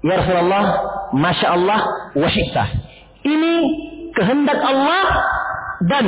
"Ya 0.00 0.14
Rasulullah, 0.20 0.64
Masya 1.12 1.48
Allah 1.52 1.80
wa 2.16 2.28
syi'ta." 2.28 2.64
Ini 3.26 3.54
kehendak 4.16 4.58
Allah 4.64 5.06
dan 5.84 6.06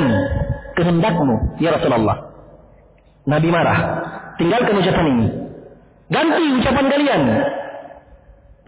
kehendakmu, 0.73 1.61
ya 1.61 1.75
Rasulullah. 1.77 2.29
Nabi 3.29 3.49
marah. 3.53 3.79
Tinggalkan 4.41 4.79
ucapan 4.79 5.05
ini. 5.13 5.27
Ganti 6.09 6.43
ucapan 6.57 6.85
kalian. 6.89 7.21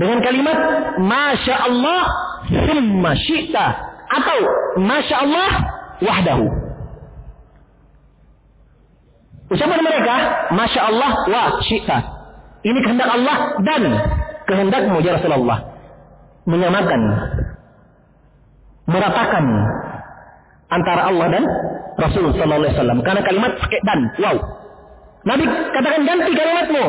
Dengan 0.02 0.18
kalimat 0.26 0.58
Masya 0.98 1.56
Allah 1.62 2.04
Summa 2.50 3.14
syi'ta. 3.14 3.68
Atau 4.10 4.40
Masya 4.82 5.16
Allah 5.22 5.52
Wahdahu. 6.02 6.46
Ucapan 9.54 9.80
mereka 9.86 10.16
Masya 10.58 10.82
Allah 10.90 11.12
wa 11.30 11.44
syi'ta. 11.62 11.98
Ini 12.66 12.80
kehendak 12.82 13.10
Allah 13.10 13.38
dan 13.62 13.82
Kehendakmu 14.50 15.06
ya 15.06 15.22
Rasulullah. 15.22 15.70
Menyamakan 16.50 17.02
Meratakan 18.90 19.46
Antara 20.72 21.14
Allah 21.14 21.28
dan 21.30 21.44
Rasul 22.00 22.32
Sallallahu 22.32 22.64
Alaihi 22.64 22.74
Wasallam. 22.80 23.00
Karena 23.06 23.22
kalimat 23.22 23.54
dan 23.86 24.00
Wow 24.18 24.62
Nabi 25.22 25.46
katakan 25.46 26.02
ganti 26.02 26.32
kalimatmu 26.34 26.86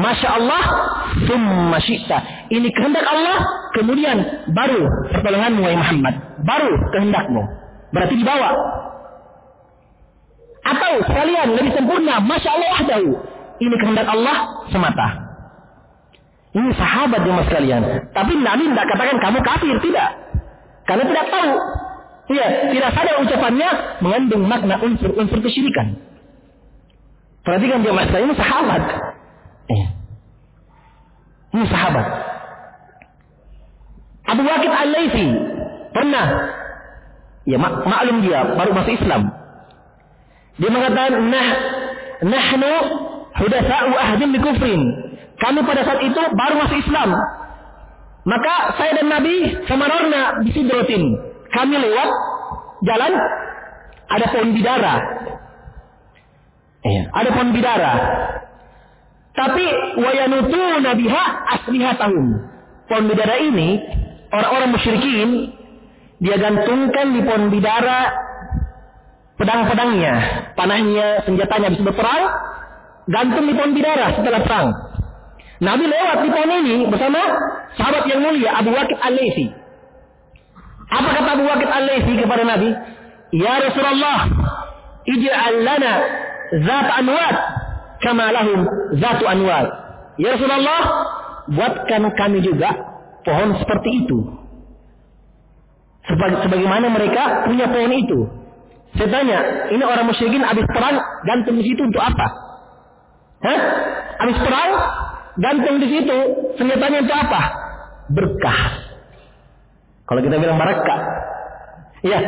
Masya 0.00 0.28
Allah, 0.32 0.62
summa 1.28 1.76
syi'ta. 1.76 2.48
Ini 2.48 2.68
kehendak 2.72 3.04
Allah, 3.04 3.68
kemudian 3.76 4.48
baru 4.56 4.80
pertolonganmu 5.12 5.60
wahai 5.60 5.76
Muhammad. 5.76 6.14
Baru 6.40 6.72
kehendakmu. 6.96 7.42
Berarti 7.92 8.14
dibawa. 8.16 8.50
Atau 10.64 10.92
sekalian 11.04 11.52
lebih 11.52 11.72
sempurna, 11.76 12.16
Masya 12.24 12.48
Allah 12.48 12.68
wahdahu. 12.80 13.10
Ini 13.60 13.74
kehendak 13.76 14.08
Allah 14.08 14.36
semata. 14.72 15.08
Ini 16.56 16.70
sahabat 16.74 17.20
jemaah 17.22 17.46
sekalian. 17.46 17.82
Tapi 18.10 18.32
Nabi 18.40 18.72
tidak 18.72 18.86
katakan 18.88 19.16
kamu 19.20 19.38
kafir, 19.44 19.74
tidak. 19.84 20.08
Karena 20.88 21.04
tidak 21.06 21.26
tahu. 21.28 21.52
Iya, 22.30 22.46
tidak 22.72 22.90
sadar 22.94 23.14
ucapannya 23.20 23.70
mengandung 24.00 24.46
makna 24.46 24.78
unsur-unsur 24.80 25.38
kesyirikan. 25.44 25.98
Perhatikan 27.42 27.82
sekalian, 27.82 28.18
ini 28.30 28.34
sahabat. 28.38 28.82
Eh. 29.70 29.84
Ini 31.50 31.64
sahabat. 31.66 32.06
Abu 34.30 34.42
Waqid 34.46 34.70
Al-Laythi 34.70 35.28
pernah 35.90 36.26
ya 37.46 37.58
mak 37.58 37.82
maklum 37.82 38.22
dia 38.22 38.46
baru 38.54 38.70
masuk 38.74 38.94
Islam. 38.94 39.22
Dia 40.60 40.70
mengatakan 40.70 41.18
nah 41.26 41.48
nahnu 42.22 42.72
hudatsa'u 43.34 43.90
ahdin 43.94 44.30
kufrin. 44.38 44.82
Kami 45.40 45.64
pada 45.64 45.82
saat 45.82 46.00
itu 46.04 46.22
baru 46.36 46.54
masuk 46.62 46.78
Islam. 46.78 47.10
Maka 48.28 48.54
saya 48.76 49.00
dan 49.00 49.08
Nabi 49.08 49.64
samarorna 49.66 50.44
bisidrotin. 50.44 51.02
Kami 51.50 51.74
lewat 51.74 52.10
jalan 52.86 53.12
ada 54.10 54.26
pohon 54.30 54.50
bidara. 54.54 54.94
Iya, 56.86 57.02
ada 57.10 57.28
pohon 57.34 57.50
bidara. 57.50 57.92
Tapi 59.30 59.64
wayanutu 59.98 60.62
nabiha 60.82 61.92
tahun. 61.96 62.26
Pohon 62.90 63.04
bidara 63.06 63.36
ini 63.38 63.78
orang-orang 64.34 64.70
musyrikin 64.74 65.28
dia 66.20 66.36
gantungkan 66.36 67.16
di 67.16 67.20
pohon 67.24 67.48
bidara 67.48 68.12
pedang-pedangnya, 69.40 70.14
panahnya, 70.52 71.24
senjatanya 71.24 71.72
bisa 71.72 71.82
berperang, 71.86 72.28
gantung 73.08 73.48
di 73.48 73.56
pohon 73.56 73.72
bidara 73.72 74.18
setelah 74.18 74.44
perang. 74.44 74.68
Nabi 75.60 75.84
lewat 75.88 76.18
di 76.24 76.28
pohon 76.28 76.50
ini 76.64 76.76
bersama 76.88 77.20
sahabat 77.78 78.04
yang 78.08 78.20
mulia 78.20 78.50
Abu 78.60 78.72
Waqid 78.72 78.98
Al-Laythi. 79.00 79.46
Apa 80.90 81.08
kata 81.14 81.28
Abu 81.38 81.44
Waqid 81.46 81.70
Al-Laythi 81.70 82.12
kepada 82.20 82.42
Nabi? 82.44 82.70
Ya 83.30 83.54
Rasulullah, 83.62 84.20
ij'al 85.06 85.56
lana 85.62 85.92
zat 86.66 86.88
anwat 86.98 87.36
kama 88.00 88.32
lahum 88.32 88.60
zatu 88.96 89.24
anwat. 89.28 89.66
Ya 90.20 90.36
Rasulullah, 90.36 90.82
buatkan 91.48 92.02
kami 92.16 92.44
juga 92.44 92.70
pohon 93.24 93.56
seperti 93.60 94.04
itu. 94.04 94.18
Sebagaimana 96.10 96.90
mereka 96.90 97.46
punya 97.46 97.70
pohon 97.70 97.92
itu. 97.94 98.18
Saya 98.98 99.06
tanya, 99.06 99.38
ini 99.70 99.84
orang 99.86 100.10
musyrikin 100.10 100.42
habis 100.42 100.66
perang 100.66 100.98
gantung 101.22 101.62
di 101.62 101.64
situ 101.64 101.86
untuk 101.86 102.02
apa? 102.02 102.26
Hah? 103.46 103.60
Habis 104.18 104.36
perang 104.42 104.70
gantung 105.38 105.78
di 105.78 105.88
situ 105.88 106.18
senjatanya 106.58 107.06
untuk 107.06 107.16
apa? 107.16 107.42
Berkah. 108.10 108.62
Kalau 110.10 110.20
kita 110.26 110.36
bilang 110.42 110.58
berkah. 110.58 111.00
Iya. 112.02 112.20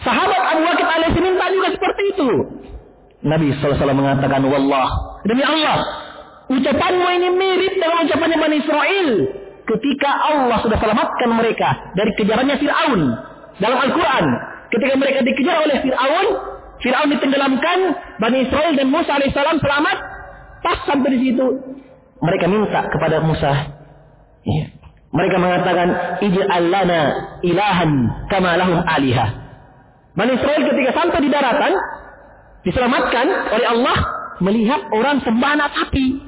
Sahabat 0.00 0.42
Abu 0.56 0.62
Bakar 0.64 1.04
minta 1.20 1.46
juga 1.52 1.68
seperti 1.76 2.02
itu. 2.16 2.28
Nabi 3.24 3.56
SAW 3.56 3.96
mengatakan, 3.96 4.44
Wallah, 4.44 5.20
demi 5.24 5.40
Allah, 5.40 5.78
ucapanmu 6.52 7.06
ini 7.16 7.28
mirip 7.32 7.74
dengan 7.80 8.04
ucapannya 8.04 8.36
Bani 8.36 8.56
Israel. 8.60 9.08
Ketika 9.66 10.10
Allah 10.30 10.62
sudah 10.62 10.78
selamatkan 10.78 11.30
mereka 11.34 11.68
dari 11.98 12.12
kejarannya 12.14 12.56
Fir'aun. 12.60 13.02
Dalam 13.56 13.78
Al-Quran. 13.82 14.26
Ketika 14.68 14.94
mereka 15.00 15.24
dikejar 15.24 15.56
oleh 15.64 15.76
Fir'aun, 15.80 16.26
Fir'aun 16.84 17.08
ditenggelamkan, 17.08 17.78
Bani 18.20 18.46
Israel 18.46 18.72
dan 18.76 18.86
Musa 18.92 19.16
alaihissalam 19.16 19.58
selamat. 19.58 19.96
Pas 20.60 20.78
sampai 20.86 21.08
di 21.14 21.18
situ, 21.30 21.46
mereka 22.20 22.46
minta 22.46 22.80
kepada 22.90 23.22
Musa. 23.24 23.52
Ya. 24.46 24.64
Mereka 25.16 25.36
mengatakan, 25.40 25.88
Ij'al 26.20 26.66
lana 26.68 27.00
ilahan 27.40 27.90
kama 28.28 28.58
lahum 28.60 28.78
alihah. 28.84 29.28
Bani 30.12 30.32
Israel 30.36 30.62
ketika 30.68 30.90
sampai 30.92 31.18
di 31.24 31.30
daratan, 31.32 31.72
diselamatkan 32.66 33.26
oleh 33.54 33.66
Allah, 33.70 33.96
melihat 34.42 34.90
orang 34.90 35.22
sembah 35.22 35.50
anak 35.54 35.70
sapi. 35.78 36.18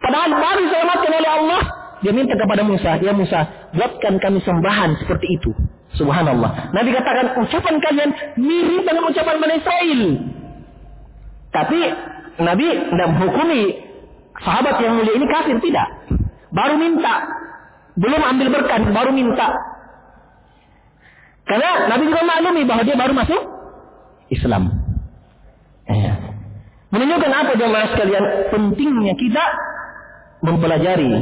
Padahal 0.00 0.30
baru 0.32 0.60
diselamatkan 0.64 1.12
oleh 1.12 1.30
Allah, 1.30 1.62
dia 2.00 2.12
minta 2.16 2.34
kepada 2.38 2.64
Musa, 2.64 2.96
Ya 3.02 3.12
Musa, 3.12 3.70
buatkan 3.76 4.16
kami 4.22 4.40
sembahan 4.40 4.96
seperti 5.04 5.36
itu. 5.36 5.50
Subhanallah. 5.98 6.72
Nabi 6.72 6.94
katakan, 6.94 7.36
ucapan 7.42 7.74
kalian 7.82 8.10
mirip 8.38 8.82
dengan 8.86 9.04
ucapan 9.08 9.36
Bani 9.40 9.54
Israel. 9.58 10.00
Tapi 11.48 11.80
Nabi 12.38 12.66
tidak 12.92 13.08
menghukumi 13.18 13.62
sahabat 14.38 14.78
yang 14.78 14.94
mulia 14.94 15.12
ini 15.16 15.26
kafir, 15.26 15.56
tidak. 15.58 15.88
Baru 16.54 16.78
minta. 16.78 17.26
Belum 17.98 18.22
ambil 18.22 18.48
berkat, 18.54 18.80
baru 18.94 19.10
minta. 19.10 19.50
Karena 21.48 21.90
Nabi 21.90 22.04
juga 22.06 22.22
maklumi 22.22 22.62
bahwa 22.68 22.82
dia 22.86 22.94
baru 22.94 23.12
masuk 23.16 23.42
Islam. 24.30 24.77
Menunjukkan 26.88 27.32
apa 27.32 27.52
jemaah 27.60 27.88
sekalian? 27.92 28.24
Pentingnya 28.48 29.14
kita 29.20 29.44
mempelajari 30.40 31.12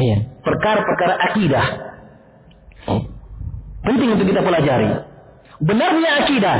ya, 0.00 0.16
perkara-perkara 0.40 1.14
akidah. 1.32 1.66
Penting 3.82 4.08
untuk 4.14 4.26
kita 4.30 4.40
pelajari. 4.40 4.88
Benarnya 5.62 6.10
akidah. 6.24 6.58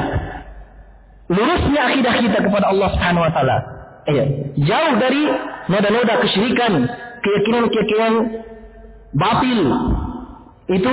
Lurusnya 1.33 1.81
akidah 1.89 2.15
kita 2.19 2.39
kepada 2.45 2.69
Allah 2.69 2.89
Subhanahu 2.93 3.25
wa 3.25 3.33
taala. 3.33 3.57
Iya. 4.11 4.25
Jauh 4.59 4.95
dari 4.99 5.23
noda-noda 5.71 6.19
kesyirikan, 6.27 6.73
keyakinan-keyakinan 7.23 8.13
batil. 9.17 9.61
Itu 10.77 10.93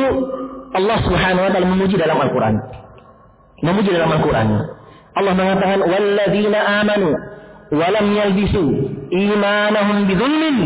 Allah 0.80 0.98
Subhanahu 1.04 1.44
wa 1.44 1.52
taala 1.52 1.68
memuji 1.68 1.98
dalam 1.98 2.18
Al-Qur'an. 2.24 2.56
Memuji 3.66 3.90
dalam 3.92 4.10
Al-Qur'an. 4.16 4.48
Allah 5.18 5.34
mengatakan 5.34 5.82
walladzina 5.84 6.60
amanu 6.86 7.10
wa 7.70 7.88
lam 7.94 8.06
yalbisu 8.14 8.64
imanahum 9.14 9.98
bidzulmin 10.10 10.58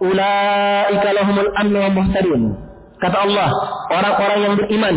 ulaika 0.00 1.08
lahumul 1.16 1.50
amnu 1.56 1.78
wa 1.80 1.90
muhtadun. 1.90 2.42
Kata 3.00 3.16
Allah, 3.26 3.50
orang-orang 3.92 4.38
yang 4.40 4.54
beriman 4.56 4.96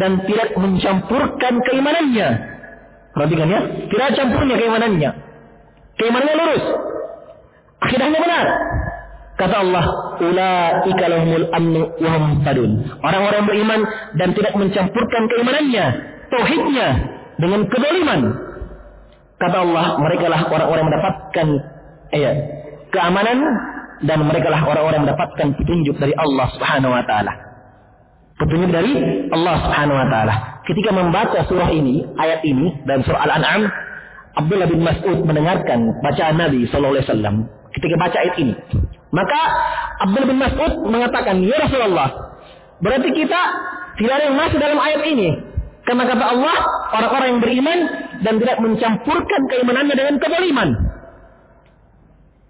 dan 0.00 0.12
tidak 0.24 0.56
mencampurkan 0.56 1.54
keimanannya. 1.66 2.28
Perhatikan 3.14 3.46
ya, 3.46 3.60
tidak 3.90 4.08
campurnya 4.16 4.56
keimanannya. 4.58 5.10
Keimanannya 6.00 6.34
lurus. 6.34 6.64
Akidahnya 7.84 8.18
benar. 8.18 8.46
Kata 9.34 9.56
Allah, 9.66 9.84
ulaika 10.22 11.04
lahumul 11.10 11.46
amnu 11.50 11.80
wa 11.98 12.16
muhtadun. 12.22 12.70
Orang-orang 13.02 13.42
beriman 13.50 13.80
dan 14.14 14.30
tidak 14.34 14.54
mencampurkan 14.54 15.22
keimanannya, 15.30 15.84
tauhidnya 16.30 16.88
dengan 17.38 17.60
kedoliman. 17.66 18.20
Kata 19.44 19.60
Allah, 19.60 20.00
mereka 20.00 20.32
lah 20.32 20.40
orang-orang 20.48 20.88
mendapatkan 20.88 21.46
eh, 22.16 22.34
keamanan 22.88 23.44
dan 24.00 24.24
mereka 24.24 24.48
lah 24.48 24.64
orang-orang 24.64 25.04
mendapatkan 25.04 25.52
petunjuk 25.60 26.00
dari 26.00 26.16
Allah 26.16 26.48
Subhanahu 26.56 26.96
wa 26.96 27.04
taala. 27.04 27.32
Petunjuk 28.40 28.72
dari 28.72 28.92
Allah 29.28 29.54
Subhanahu 29.68 30.00
wa 30.00 30.08
taala. 30.08 30.34
Ketika 30.64 30.96
membaca 30.96 31.44
surah 31.44 31.68
ini, 31.76 32.08
ayat 32.16 32.40
ini 32.48 32.72
dan 32.88 33.04
surah 33.04 33.20
Al-An'am, 33.20 33.68
Abdullah 34.40 34.64
bin 34.64 34.80
Mas'ud 34.80 35.28
mendengarkan 35.28 35.92
bacaan 36.00 36.40
Nabi 36.40 36.64
sallallahu 36.72 36.96
alaihi 36.96 37.06
wasallam 37.06 37.36
ketika 37.76 37.94
baca 38.00 38.16
ayat 38.16 38.36
ini. 38.40 38.54
Maka 39.12 39.40
Abdullah 40.08 40.28
bin 40.32 40.40
Mas'ud 40.40 40.72
mengatakan, 40.88 41.44
"Ya 41.44 41.60
Rasulullah, 41.60 42.40
berarti 42.80 43.12
kita 43.12 43.40
tidak 44.00 44.14
ada 44.16 44.24
yang 44.24 44.36
masuk 44.40 44.56
dalam 44.56 44.80
ayat 44.80 45.04
ini." 45.04 45.53
Karena 45.84 46.04
kata 46.08 46.24
Allah, 46.24 46.56
orang-orang 46.96 47.28
yang 47.36 47.40
beriman 47.44 47.78
dan 48.24 48.34
tidak 48.40 48.56
mencampurkan 48.64 49.40
keimanannya 49.52 49.94
dengan 49.94 50.16
kezaliman. 50.16 50.68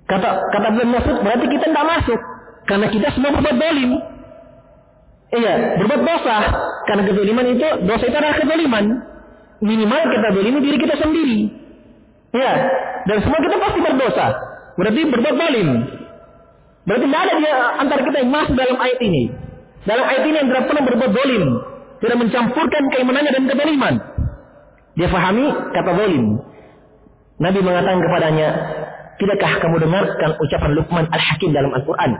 Kata 0.06 0.28
kata 0.54 0.66
Ibn 0.70 0.88
Mas'ud, 0.94 1.16
berarti 1.24 1.46
kita 1.50 1.66
tidak 1.66 1.86
masuk. 1.98 2.20
Karena 2.64 2.86
kita 2.88 3.08
semua 3.12 3.34
berbuat 3.34 3.56
dolim. 3.58 3.90
Iya, 5.34 5.54
berbuat 5.82 6.02
dosa. 6.06 6.36
Karena 6.86 7.02
kezaliman 7.10 7.46
itu, 7.58 7.68
dosa 7.90 8.04
itu 8.06 8.16
adalah 8.16 8.36
kezaliman. 8.38 8.84
Minimal 9.64 10.00
kita 10.14 10.28
dolimi 10.30 10.58
diri 10.62 10.78
kita 10.78 10.94
sendiri. 11.00 11.40
Iya, 12.34 12.52
dan 13.10 13.16
semua 13.24 13.40
kita 13.42 13.56
pasti 13.58 13.78
berdosa. 13.82 14.26
Berarti 14.78 15.00
berbuat 15.10 15.36
dolim. 15.38 15.68
Berarti 16.84 17.04
tidak 17.08 17.22
ada 17.24 17.34
dia 17.40 17.54
antara 17.80 18.00
kita 18.04 18.16
yang 18.22 18.30
masuk 18.30 18.54
dalam 18.54 18.76
ayat 18.78 18.98
ini. 19.00 19.22
Dalam 19.88 20.04
ayat 20.04 20.22
ini 20.28 20.36
yang 20.36 20.48
tidak 20.52 20.64
pernah 20.68 20.82
berbuat 20.86 21.12
dolim. 21.16 21.44
Tidak 22.04 22.20
mencampurkan 22.20 22.82
keimanannya 22.92 23.32
dan 23.32 23.44
kezaliman. 23.48 23.94
Dia 24.92 25.08
fahami 25.08 25.48
kata 25.72 25.90
dolim. 25.96 26.36
Nabi 27.40 27.58
mengatakan 27.64 27.98
kepadanya, 28.04 28.48
Tidakkah 29.16 29.62
kamu 29.62 29.76
dengarkan 29.88 30.30
ucapan 30.36 30.70
Luqman 30.76 31.06
Al-Hakim 31.08 31.56
dalam 31.56 31.72
Al-Quran? 31.72 32.12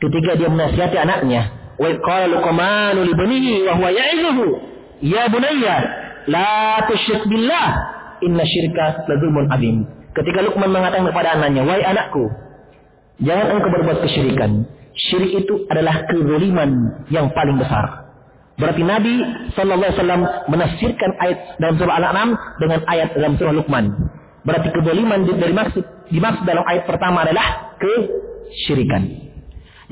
Ketika 0.00 0.38
dia 0.40 0.48
menasihati 0.48 0.96
anaknya. 0.96 1.52
Wa 1.76 1.92
qala 2.00 2.30
Luqmanu 2.30 3.04
li 3.04 3.12
banihi 3.12 3.54
wa 3.68 3.76
huwa 3.76 3.90
ya'izuhu. 3.92 4.46
Ya 5.04 5.28
bunayya, 5.28 5.76
la 6.32 6.80
tusyrik 6.88 7.28
billah. 7.28 7.68
Inna 8.24 8.48
syirka 8.48 9.04
ladzulmun 9.12 9.50
azim. 9.52 9.84
Ketika 10.16 10.40
Luqman 10.40 10.72
mengatakan 10.72 11.10
kepada 11.10 11.36
anaknya, 11.36 11.68
"Wahai 11.68 11.84
anakku, 11.84 12.32
jangan 13.20 13.60
engkau 13.60 13.70
berbuat 13.76 13.98
kesyirikan. 14.08 14.64
Syirik 14.94 15.42
itu 15.42 15.68
adalah 15.68 16.06
kezaliman 16.08 17.02
yang 17.12 17.28
paling 17.36 17.60
besar." 17.60 18.01
Berarti 18.60 18.82
Nabi 18.84 19.14
Sallallahu 19.56 19.80
Alaihi 19.80 19.98
Wasallam 19.98 20.22
menafsirkan 20.52 21.10
ayat 21.18 21.38
dalam 21.56 21.74
surah 21.80 21.94
Al-An'am 21.98 22.30
dengan 22.60 22.80
ayat 22.84 23.16
dalam 23.16 23.34
surah 23.40 23.54
Luqman. 23.56 23.84
Berarti 24.42 24.68
kezaliman 24.74 25.24
dari 25.24 25.54
maksud 25.54 25.84
dimaksud 26.12 26.44
dalam 26.44 26.64
ayat 26.66 26.84
pertama 26.84 27.24
adalah 27.24 27.78
kesyirikan. 27.80 29.02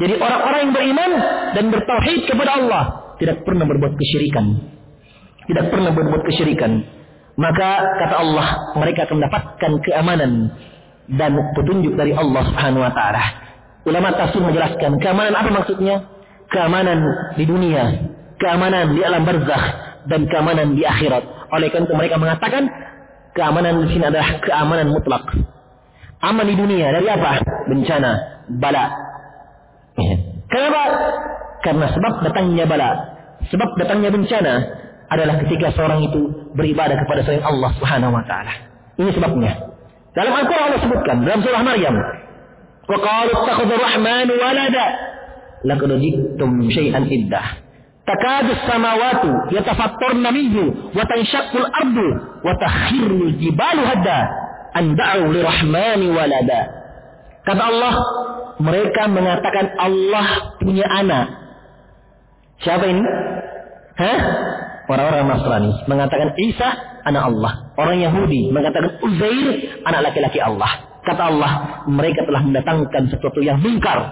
Jadi 0.00 0.14
orang-orang 0.16 0.60
yang 0.64 0.72
beriman 0.72 1.10
dan 1.56 1.64
bertauhid 1.72 2.20
kepada 2.28 2.50
Allah 2.56 2.82
tidak 3.20 3.44
pernah 3.44 3.64
berbuat 3.68 3.94
kesyirikan. 3.96 4.44
Tidak 5.44 5.64
pernah 5.68 5.92
berbuat 5.92 6.22
kesyirikan. 6.24 6.72
Maka 7.40 7.68
kata 8.00 8.16
Allah, 8.20 8.48
mereka 8.76 9.08
akan 9.08 9.16
mendapatkan 9.16 9.72
keamanan 9.86 10.32
dan 11.08 11.32
petunjuk 11.56 11.96
dari 11.96 12.12
Allah 12.12 12.42
Subhanahu 12.48 12.84
wa 12.84 12.92
taala. 12.92 13.22
Ulama 13.88 14.12
tafsir 14.12 14.44
menjelaskan 14.44 15.00
keamanan 15.00 15.32
apa 15.32 15.48
maksudnya? 15.48 16.04
Keamanan 16.50 16.98
di 17.38 17.44
dunia, 17.46 18.09
keamanan 18.40 18.96
di 18.96 19.00
alam 19.04 19.22
barzakh 19.28 19.64
dan 20.08 20.26
keamanan 20.26 20.74
di 20.74 20.82
akhirat. 20.82 21.52
Oleh 21.52 21.68
karena 21.68 21.86
itu 21.86 21.94
mereka 21.94 22.16
mengatakan 22.16 22.62
keamanan 23.36 23.84
di 23.84 23.86
sini 23.92 24.04
adalah 24.08 24.40
keamanan 24.40 24.88
mutlak. 24.90 25.24
Aman 26.20 26.44
di 26.44 26.56
dunia 26.56 26.92
dari 26.92 27.08
apa? 27.08 27.40
Bencana, 27.68 28.10
bala. 28.60 28.84
Kenapa? 30.52 30.82
Karena 31.64 31.86
sebab 31.92 32.12
datangnya 32.24 32.64
bala, 32.68 32.90
sebab 33.48 33.68
datangnya 33.80 34.12
bencana 34.12 34.54
adalah 35.10 35.40
ketika 35.44 35.72
seorang 35.72 36.04
itu 36.04 36.52
beribadah 36.54 36.96
kepada 37.04 37.24
selain 37.24 37.44
Allah 37.44 37.72
Subhanahu 37.76 38.12
wa 38.14 38.24
taala. 38.24 38.52
Ini 39.00 39.10
sebabnya. 39.16 39.52
Dalam 40.10 40.32
Al-Qur'an 40.34 40.74
Allah 40.74 40.82
sebutkan 40.82 41.16
dalam 41.22 41.40
surah 41.40 41.62
Maryam, 41.62 41.94
"Wa 42.84 42.98
qalu 42.98 43.30
ittakhadha 43.30 43.74
ar-rahmanu 43.78 44.32
walada." 44.36 44.86
Laqad 45.64 45.90
ji'tum 46.02 46.50
syai'an 46.68 47.04
iddah. 47.08 47.69
Takadu 48.10 48.52
samawatu 48.66 49.54
yatafattarna 49.54 50.34
minhu 50.34 50.90
wa 50.90 51.06
tanshaqqu 51.06 51.62
al-ardu 51.62 52.08
wa 52.42 52.50
takhirru 52.58 53.30
al-jibalu 53.30 53.82
hadda 53.86 54.18
an 54.74 54.98
da'u 54.98 55.30
lirahmani 55.30 56.10
walada. 56.10 56.60
Kata 57.46 57.62
Allah, 57.70 57.94
mereka 58.58 59.06
mengatakan 59.06 59.78
Allah 59.78 60.58
punya 60.58 60.90
anak. 60.90 61.26
Siapa 62.66 62.82
ini? 62.90 63.02
Hah? 63.94 64.18
Orang-orang 64.90 65.30
Nasrani 65.30 65.72
mengatakan 65.86 66.34
Isa 66.34 66.68
anak 67.06 67.30
Allah. 67.30 67.52
Orang 67.78 68.02
Yahudi 68.02 68.50
mengatakan 68.50 68.98
Uzair 69.06 69.78
anak 69.86 70.10
laki-laki 70.10 70.42
Allah. 70.42 70.98
Kata 71.06 71.30
Allah, 71.30 71.52
mereka 71.86 72.26
telah 72.26 72.42
mendatangkan 72.42 73.06
sesuatu 73.06 73.38
yang 73.38 73.62
mungkar 73.62 74.02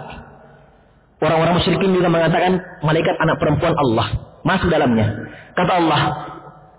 Orang-orang 1.19 1.59
musyrikin 1.59 1.91
juga 1.91 2.07
mengatakan 2.07 2.63
malaikat 2.79 3.15
anak 3.19 3.35
perempuan 3.43 3.75
Allah. 3.75 4.07
Masuk 4.47 4.71
dalamnya. 4.71 5.27
Kata 5.51 5.71
Allah, 5.83 6.01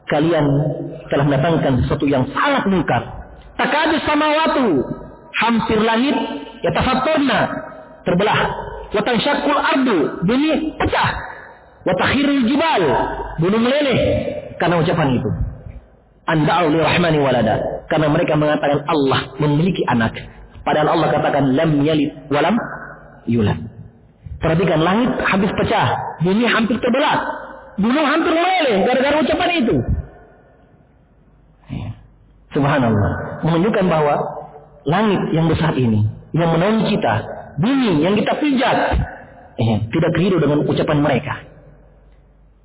kalian 0.08 0.46
telah 1.12 1.24
mendatangkan 1.28 1.84
sesuatu 1.84 2.08
yang 2.08 2.24
sangat 2.32 2.64
mungkar. 2.72 3.04
Takadu 3.60 4.00
samawatu. 4.08 4.66
Hampir 5.44 5.78
langit. 5.84 6.16
Ya 6.64 6.72
tafatturna. 6.72 7.40
Terbelah. 8.08 8.40
Watan 8.96 9.16
syakul 9.20 9.60
ardu. 9.60 10.24
Bumi 10.24 10.72
pecah. 10.80 11.10
Watakhirul 11.84 12.48
jibal. 12.48 12.82
Gunung 13.44 13.60
meleleh. 13.60 13.98
Karena 14.56 14.80
ucapan 14.80 15.20
itu. 15.20 15.30
Anda'u 16.24 16.72
li 16.72 16.80
rahmani 16.80 17.18
walada. 17.20 17.84
Karena 17.92 18.08
mereka 18.08 18.40
mengatakan 18.40 18.88
Allah 18.88 19.36
memiliki 19.36 19.84
anak. 19.84 20.16
Padahal 20.64 20.96
Allah 20.96 21.08
katakan 21.12 21.52
lam 21.52 21.84
yalid 21.84 22.12
walam 22.32 22.56
yulad. 23.28 23.69
Perhatikan 24.40 24.80
langit 24.80 25.10
habis 25.20 25.52
pecah, 25.52 26.16
bumi 26.24 26.48
hampir 26.48 26.80
terbelah, 26.80 27.16
gunung 27.76 28.08
hampir 28.08 28.32
meleleh 28.32 28.88
gara-gara 28.88 29.20
ucapan 29.20 29.50
itu. 29.60 29.76
Ya. 31.68 31.90
Subhanallah, 32.56 33.44
menunjukkan 33.44 33.84
bahwa 33.84 34.14
langit 34.88 35.20
yang 35.36 35.44
besar 35.44 35.76
ini, 35.76 36.08
yang 36.32 36.56
menaungi 36.56 36.88
kita, 36.88 37.14
bumi 37.60 38.00
yang 38.00 38.16
kita 38.16 38.32
pijat, 38.40 38.78
ya, 39.60 39.76
tidak 39.92 40.10
keliru 40.16 40.40
dengan 40.40 40.64
ucapan 40.64 40.98
mereka. 41.04 41.34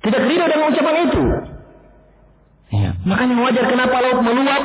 Tidak 0.00 0.20
keliru 0.24 0.44
dengan 0.48 0.66
ucapan 0.72 0.96
itu. 1.12 1.24
Ya. 2.72 2.90
Makanya 3.04 3.36
wajar 3.36 3.64
kenapa 3.68 3.96
laut 4.00 4.20
meluap, 4.24 4.64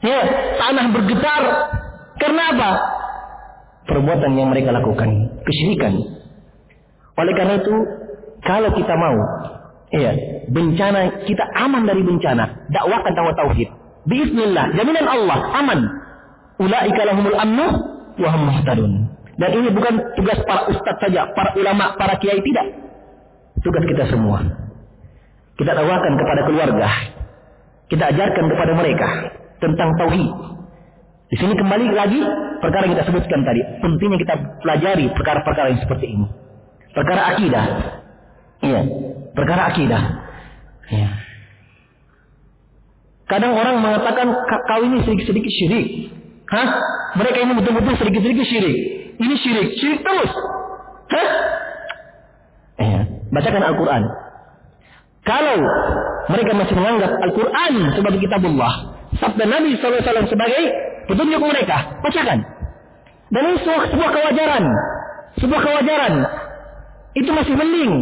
ya, 0.00 0.20
tanah 0.56 0.86
bergetar. 0.88 1.42
Karena 2.16 2.42
apa? 2.54 2.70
Perbuatan 3.86 4.32
yang 4.38 4.50
mereka 4.50 4.70
lakukan, 4.74 5.42
kesyirikan. 5.42 5.94
Oleh 7.18 7.32
karena 7.36 7.60
itu, 7.60 7.74
kalau 8.42 8.70
kita 8.74 8.94
mau, 8.96 9.16
ya, 9.92 10.12
bencana 10.48 11.26
kita 11.28 11.44
aman 11.58 11.86
dari 11.86 12.02
bencana, 12.02 12.68
dakwakan 12.72 13.12
tentang 13.12 13.36
tauhid. 13.36 13.68
Bismillah, 14.02 14.74
jaminan 14.74 15.06
Allah 15.06 15.38
aman. 15.62 15.80
Ulaika 16.58 17.02
lahumul 17.06 17.38
amnu 17.38 17.66
wa 18.18 18.28
hum 18.34 18.42
muhtadun. 18.50 18.92
Dan 19.38 19.50
ini 19.56 19.68
bukan 19.72 19.94
tugas 20.18 20.38
para 20.44 20.68
ustaz 20.68 20.96
saja, 21.00 21.30
para 21.32 21.56
ulama, 21.56 21.96
para 21.96 22.20
kiai 22.20 22.38
tidak. 22.42 22.66
Tugas 23.62 23.82
kita 23.86 24.04
semua. 24.10 24.42
Kita 25.56 25.72
dakwakan 25.72 26.12
kepada 26.18 26.40
keluarga. 26.50 26.88
Kita 27.86 28.04
ajarkan 28.08 28.44
kepada 28.48 28.72
mereka 28.72 29.08
tentang 29.60 29.88
tauhid, 30.00 30.32
di 31.32 31.40
sini 31.40 31.56
kembali 31.56 31.96
lagi 31.96 32.20
perkara 32.60 32.84
yang 32.84 32.92
kita 32.92 33.08
sebutkan 33.08 33.40
tadi. 33.40 33.64
Pentingnya 33.80 34.20
kita 34.20 34.34
pelajari 34.60 35.08
perkara-perkara 35.16 35.72
yang 35.72 35.80
seperti 35.80 36.12
ini. 36.12 36.28
Perkara 36.92 37.32
akidah. 37.32 37.64
Iya. 38.60 38.80
Perkara 39.32 39.72
akidah. 39.72 40.02
Iya. 40.92 41.10
Kadang 43.32 43.56
orang 43.56 43.80
mengatakan 43.80 44.28
kau 44.44 44.82
ini 44.84 45.08
sedikit-sedikit 45.08 45.48
syirik. 45.48 45.86
Hah? 46.52 46.68
Mereka 47.16 47.48
ini 47.48 47.52
betul-betul 47.56 47.96
sedikit-sedikit 47.96 48.44
syirik. 48.44 48.76
Ini 49.16 49.34
syirik. 49.40 49.68
Syirik 49.80 50.00
terus. 50.04 50.32
Hah? 51.16 51.28
Iya. 52.76 53.00
Bacakan 53.32 53.62
Al-Quran. 53.72 54.02
Kalau 55.24 55.58
mereka 56.28 56.52
masih 56.60 56.76
menganggap 56.76 57.24
Al-Quran 57.24 57.72
sebagai 57.96 58.20
kitabullah. 58.20 59.00
Sabda 59.16 59.48
Nabi 59.48 59.80
SAW 59.80 60.28
sebagai 60.28 60.91
petunjuk 61.12 61.40
mereka. 61.44 62.00
Bacakan. 62.00 62.40
Dan 63.32 63.42
ini 63.48 63.58
sebuah, 63.60 63.84
sebuah 63.92 64.10
kewajaran. 64.12 64.64
Sebuah 65.36 65.60
kewajaran. 65.60 66.14
Itu 67.12 67.30
masih 67.36 67.54
mending. 67.56 67.92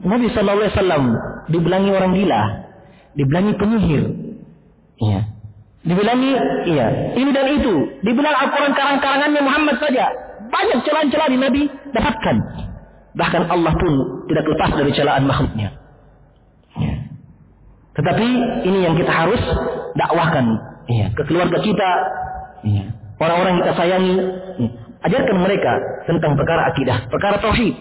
Nabi 0.00 0.28
Sallallahu 0.32 0.60
Alaihi 0.60 0.74
Wasallam 0.76 1.04
dibilangi 1.48 1.90
orang 1.92 2.12
gila, 2.12 2.42
dibilangi 3.16 3.52
penyihir, 3.56 4.04
iya. 5.00 5.20
Dibilangi, 5.86 6.32
iya, 6.66 7.14
ini 7.14 7.30
dan 7.30 7.46
itu. 7.46 7.74
Dibilang 8.02 8.34
Al-Quran 8.34 8.74
karang-karangannya 8.74 9.38
Muhammad 9.38 9.78
saja. 9.78 10.10
Banyak 10.50 10.82
celaan-celaan 10.82 11.30
di 11.30 11.38
Nabi 11.38 11.62
dapatkan. 11.94 12.36
Bahkan 13.14 13.42
Allah 13.46 13.72
pun 13.78 13.92
tidak 14.26 14.44
lepas 14.50 14.70
dari 14.74 14.90
celaan 14.98 15.30
makhluknya. 15.30 15.78
Ya. 16.74 16.94
Tetapi 17.94 18.28
ini 18.66 18.78
yang 18.82 18.98
kita 18.98 19.08
harus 19.14 19.38
dakwahkan 19.94 20.44
iya, 20.90 21.14
ke 21.14 21.22
keluarga 21.24 21.62
kita. 21.62 21.90
Orang-orang 23.16 23.50
yang 23.56 23.62
kita 23.64 23.74
sayangi, 23.78 24.14
iya. 24.60 24.70
ajarkan 25.06 25.36
mereka 25.40 25.72
tentang 26.04 26.36
perkara 26.36 26.68
akidah, 26.74 27.06
perkara 27.08 27.36
tauhid. 27.40 27.74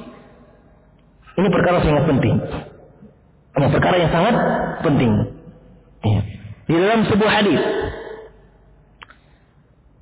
Ini 1.35 1.47
perkara 1.51 1.83
yang 1.83 1.87
sangat 1.91 2.05
penting. 2.07 2.35
Ini 3.55 3.67
perkara 3.67 3.95
yang 3.99 4.11
sangat 4.13 4.35
penting. 4.85 5.11
Iya. 6.05 6.21
Di 6.65 6.73
dalam 6.79 6.99
sebuah 7.11 7.31
hadis, 7.31 7.61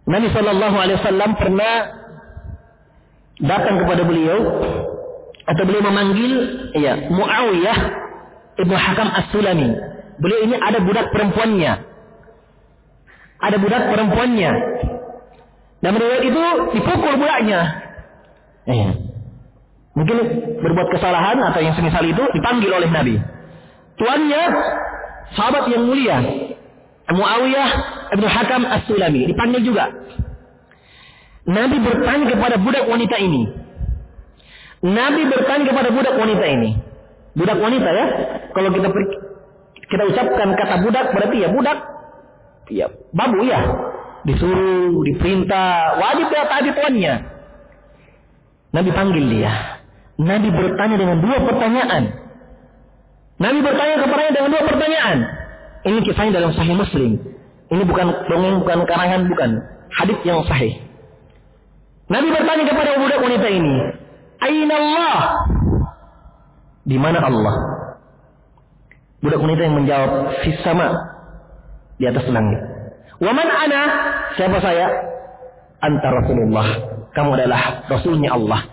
Nabi 0.04 0.28
Shallallahu 0.30 0.78
Alaihi 0.78 0.98
Wasallam 1.00 1.32
pernah 1.40 1.74
datang 3.42 3.76
kepada 3.82 4.04
beliau 4.06 4.38
atau 5.44 5.64
beliau 5.68 5.84
memanggil 5.84 6.32
ya 6.78 7.08
Muawiyah 7.10 7.78
ibnu 8.62 8.76
Hakam 8.76 9.10
As-Sulami. 9.10 9.70
Beliau 10.22 10.40
ini 10.46 10.56
ada 10.60 10.78
budak 10.84 11.10
perempuannya 11.10 11.94
ada 13.44 13.58
budak 13.60 13.84
perempuannya. 13.92 14.52
Dan 15.84 16.00
riwayat 16.00 16.24
itu 16.24 16.44
dipukul 16.80 17.14
budaknya. 17.20 17.62
Eh. 18.72 18.92
Mungkin 19.94 20.18
berbuat 20.64 20.90
kesalahan 20.96 21.38
atau 21.44 21.60
yang 21.60 21.76
semisal 21.76 22.02
itu 22.08 22.24
dipanggil 22.34 22.72
oleh 22.72 22.90
Nabi. 22.90 23.20
Tuannya 24.00 24.44
sahabat 25.38 25.70
yang 25.70 25.86
mulia 25.86 26.18
Muawiyah 27.14 27.70
Ibnu 28.16 28.26
Hakam 28.26 28.64
As-Sulami 28.64 29.28
dipanggil 29.28 29.62
juga. 29.62 29.92
Nabi 31.44 31.78
bertanya 31.84 32.26
kepada 32.32 32.56
budak 32.58 32.88
wanita 32.88 33.20
ini. 33.20 33.44
Nabi 34.88 35.22
bertanya 35.28 35.66
kepada 35.68 35.90
budak 35.92 36.16
wanita 36.16 36.46
ini. 36.48 36.80
Budak 37.36 37.60
wanita 37.60 37.90
ya. 37.92 38.06
Kalau 38.56 38.70
kita 38.72 38.88
kita 39.92 40.04
ucapkan 40.10 40.48
kata 40.56 40.76
budak 40.88 41.06
berarti 41.12 41.38
ya 41.44 41.50
budak 41.52 41.78
ya 42.72 42.88
babu 43.12 43.44
ya 43.44 43.60
disuruh 44.24 45.04
diperintah 45.04 46.00
wajib 46.00 46.28
ya 46.32 46.44
tadi 46.48 46.70
tuannya 46.72 47.14
Nabi 48.74 48.90
panggil 48.96 49.26
dia 49.28 49.54
Nabi 50.18 50.48
bertanya 50.52 50.96
dengan 50.96 51.18
dua 51.20 51.38
pertanyaan 51.44 52.04
Nabi 53.38 53.60
bertanya 53.60 53.96
kepadanya 54.00 54.32
dengan 54.32 54.50
dua 54.56 54.64
pertanyaan 54.64 55.18
ini 55.84 56.00
kisahnya 56.08 56.32
dalam 56.40 56.56
Sahih 56.56 56.76
Muslim 56.80 57.20
ini 57.74 57.84
bukan 57.90 58.08
dongeng 58.30 58.62
bukan 58.62 58.80
karangan 58.86 59.26
bukan 59.26 59.50
hadis 59.98 60.20
yang 60.22 60.46
sahih. 60.46 60.78
Nabi 62.06 62.30
bertanya 62.30 62.64
kepada 62.68 62.92
budak 63.02 63.20
wanita 63.24 63.48
ini, 63.50 63.76
"Aina 64.44 64.76
Allah?" 64.78 65.18
Di 66.84 66.98
mana 67.00 67.24
Allah? 67.24 67.56
Budak 69.24 69.40
wanita 69.40 69.62
yang 69.64 69.76
menjawab, 69.80 70.12
"Fis 70.44 70.60
sama." 70.62 70.92
Di 71.98 72.06
atas 72.10 72.28
langit. 72.28 72.62
"Wa 73.22 73.32
man 73.34 73.48
ana?" 73.50 73.82
Siapa 74.38 74.58
saya? 74.64 74.88
"Anta 75.84 76.08
Rasulullah." 76.10 76.68
Kamu 77.14 77.30
adalah 77.38 77.86
rasulnya 77.86 78.34
Allah. 78.34 78.66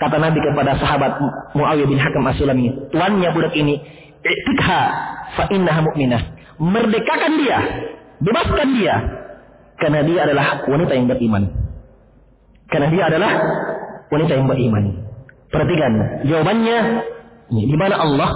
Kata 0.00 0.16
Nabi 0.16 0.40
kepada 0.40 0.80
sahabat 0.80 1.20
Muawiyah 1.52 1.86
bin 1.86 2.00
Hakam 2.00 2.24
As-Sulami, 2.24 2.90
tuannya 2.90 3.28
budak 3.36 3.52
ini, 3.52 3.78
"Iktikha 4.24 4.80
fa 5.36 5.44
innaha 5.52 5.84
mu'minah." 5.84 6.22
Merdekakan 6.56 7.32
dia, 7.38 7.58
bebaskan 8.22 8.68
dia 8.80 8.94
karena 9.82 10.00
dia 10.06 10.20
adalah 10.24 10.62
wanita 10.70 10.92
yang 10.94 11.06
beriman. 11.10 11.42
Karena 12.70 12.88
dia 12.88 13.02
adalah 13.10 13.32
wanita 14.08 14.32
yang 14.38 14.46
beriman. 14.48 14.84
Perhatikan, 15.52 15.92
jawabannya 16.24 16.78
di 17.52 17.76
mana 17.76 18.00
Allah 18.00 18.30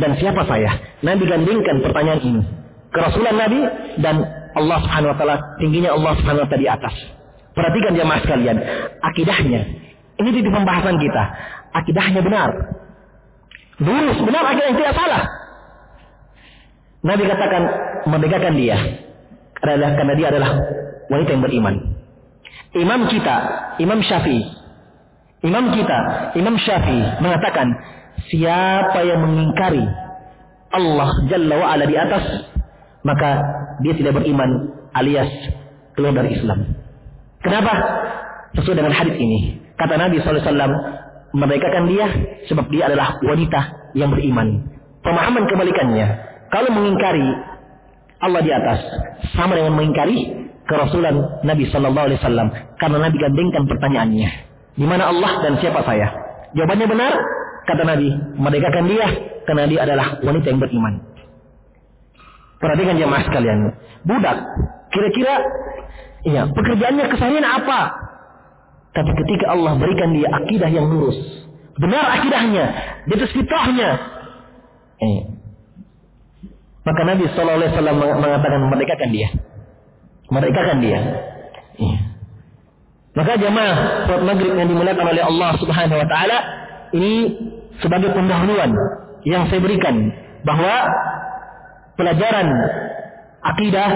dan 0.00 0.16
siapa 0.16 0.46
saya? 0.48 0.80
Nabi 1.04 1.28
gandingkan 1.28 1.84
pertanyaan 1.84 2.20
ini. 2.24 2.42
Kerasulan 2.94 3.36
Nabi 3.36 3.60
dan 4.00 4.24
Allah 4.56 4.78
Subhanahu 4.80 5.12
wa 5.12 5.16
taala, 5.20 5.36
tingginya 5.60 5.92
Allah 5.92 6.12
Subhanahu 6.16 6.44
wa 6.44 6.48
taala 6.48 6.62
di 6.64 6.70
atas. 6.72 6.94
Perhatikan 7.52 7.92
jemaah 7.96 8.20
sekalian, 8.24 8.56
akidahnya. 9.00 9.60
Ini 10.16 10.28
di 10.32 10.48
pembahasan 10.48 10.96
kita. 10.96 11.22
Akidahnya 11.76 12.20
benar. 12.24 12.50
Lurus, 13.80 14.16
benar 14.24 14.44
akidah 14.48 14.72
yang 14.72 14.78
tidak 14.80 14.94
salah. 14.96 15.22
Nabi 17.04 17.22
katakan 17.28 17.62
membedakan 18.08 18.54
dia 18.56 18.76
adalah 19.60 19.90
karena 19.94 20.14
dia 20.16 20.26
adalah 20.32 20.50
wanita 21.12 21.30
yang 21.36 21.44
beriman. 21.44 21.74
Imam 22.76 23.00
kita, 23.08 23.36
Imam 23.80 24.00
Syafi'i, 24.00 24.42
Imam 25.44 25.72
kita, 25.76 25.98
Imam 26.36 26.56
Syafi'i 26.56 27.20
mengatakan 27.20 27.68
siapa 28.32 29.04
yang 29.04 29.20
mengingkari 29.22 29.84
Allah 30.72 31.08
Jalla 31.30 31.54
wa 31.56 31.66
ala 31.72 31.84
di 31.86 31.96
atas 31.96 32.24
maka 33.06 33.30
dia 33.86 33.94
tidak 33.94 34.18
beriman 34.18 34.74
alias 34.98 35.30
keluar 35.94 36.18
dari 36.18 36.34
Islam. 36.34 36.74
Kenapa? 37.40 37.72
Sesuai 38.58 38.82
dengan 38.82 38.90
hadis 38.90 39.14
ini. 39.14 39.62
Kata 39.78 39.94
Nabi 39.94 40.18
SAW, 40.18 40.50
merdekakan 41.36 41.84
dia 41.86 42.06
sebab 42.50 42.66
dia 42.72 42.90
adalah 42.90 43.22
wanita 43.22 43.92
yang 43.94 44.10
beriman. 44.10 44.66
Pemahaman 45.06 45.46
kebalikannya. 45.46 46.06
Kalau 46.50 46.70
mengingkari 46.74 47.26
Allah 48.18 48.40
di 48.42 48.50
atas, 48.50 48.80
sama 49.36 49.54
dengan 49.54 49.76
mengingkari 49.76 50.32
kerasulan 50.66 51.44
Nabi 51.46 51.68
Sallallahu 51.70 52.06
Alaihi 52.10 52.20
Wasallam. 52.24 52.48
Karena 52.80 52.98
Nabi 53.06 53.16
gandengkan 53.20 53.64
pertanyaannya, 53.68 54.30
di 54.74 54.86
mana 54.88 55.12
Allah 55.12 55.44
dan 55.44 55.60
siapa 55.62 55.84
saya? 55.84 56.10
Jawabannya 56.56 56.86
benar, 56.88 57.12
kata 57.68 57.82
Nabi, 57.84 58.08
merdekakan 58.40 58.84
dia 58.88 59.06
karena 59.44 59.64
dia 59.68 59.80
adalah 59.84 60.18
wanita 60.24 60.46
yang 60.48 60.60
beriman. 60.60 61.15
Perhatikan 62.56 62.96
jemaah 62.96 63.22
sekalian, 63.28 63.58
budak, 64.08 64.38
kira-kira, 64.88 65.34
iya, 66.24 66.48
pekerjaannya 66.48 67.04
keseharian 67.12 67.44
apa? 67.44 67.80
Tapi 68.96 69.10
ketika 69.12 69.52
Allah 69.52 69.76
berikan 69.76 70.16
dia 70.16 70.32
akidah 70.32 70.70
yang 70.72 70.88
lurus, 70.88 71.20
benar 71.76 72.16
akidahnya, 72.16 72.64
di 73.04 73.12
atas 73.12 73.28
fitrahnya, 73.36 73.90
eh, 75.04 75.20
maka 76.80 77.00
Nabi 77.04 77.28
Shallallahu 77.28 77.58
Alaihi 77.60 77.72
Wasallam 77.76 77.96
mengatakan 77.98 78.60
merdekakan 78.72 79.10
dia, 79.12 79.28
merdekakan 80.32 80.78
dia. 80.80 81.00
Iya. 81.76 81.98
Maka 83.16 83.32
jamaah 83.40 83.76
sholat 84.08 84.22
maghrib 84.28 84.52
yang 84.56 84.68
dimuliakan 84.68 85.06
oleh 85.12 85.24
Allah 85.24 85.50
Subhanahu 85.60 85.98
Wa 86.04 86.08
Taala 86.08 86.38
ini 86.92 87.32
sebagai 87.80 88.12
pendahuluan 88.12 88.72
yang 89.24 89.48
saya 89.48 89.60
berikan 89.60 90.12
bahwa 90.44 90.74
pelajaran 91.96 92.48
akidah, 93.42 93.90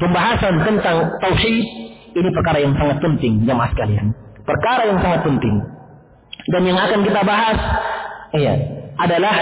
pembahasan 0.00 0.54
tentang 0.64 0.96
tauhid 1.20 1.66
ini 2.12 2.28
perkara 2.32 2.58
yang 2.60 2.76
sangat 2.76 3.00
penting 3.00 3.44
jamaah 3.48 3.72
sekalian. 3.72 4.12
Perkara 4.42 4.82
yang 4.90 4.98
sangat 5.00 5.20
penting. 5.24 5.56
Dan 6.50 6.62
yang 6.66 6.76
akan 6.76 7.00
kita 7.06 7.20
bahas 7.22 7.58
iya, 8.34 8.54
adalah 8.98 9.36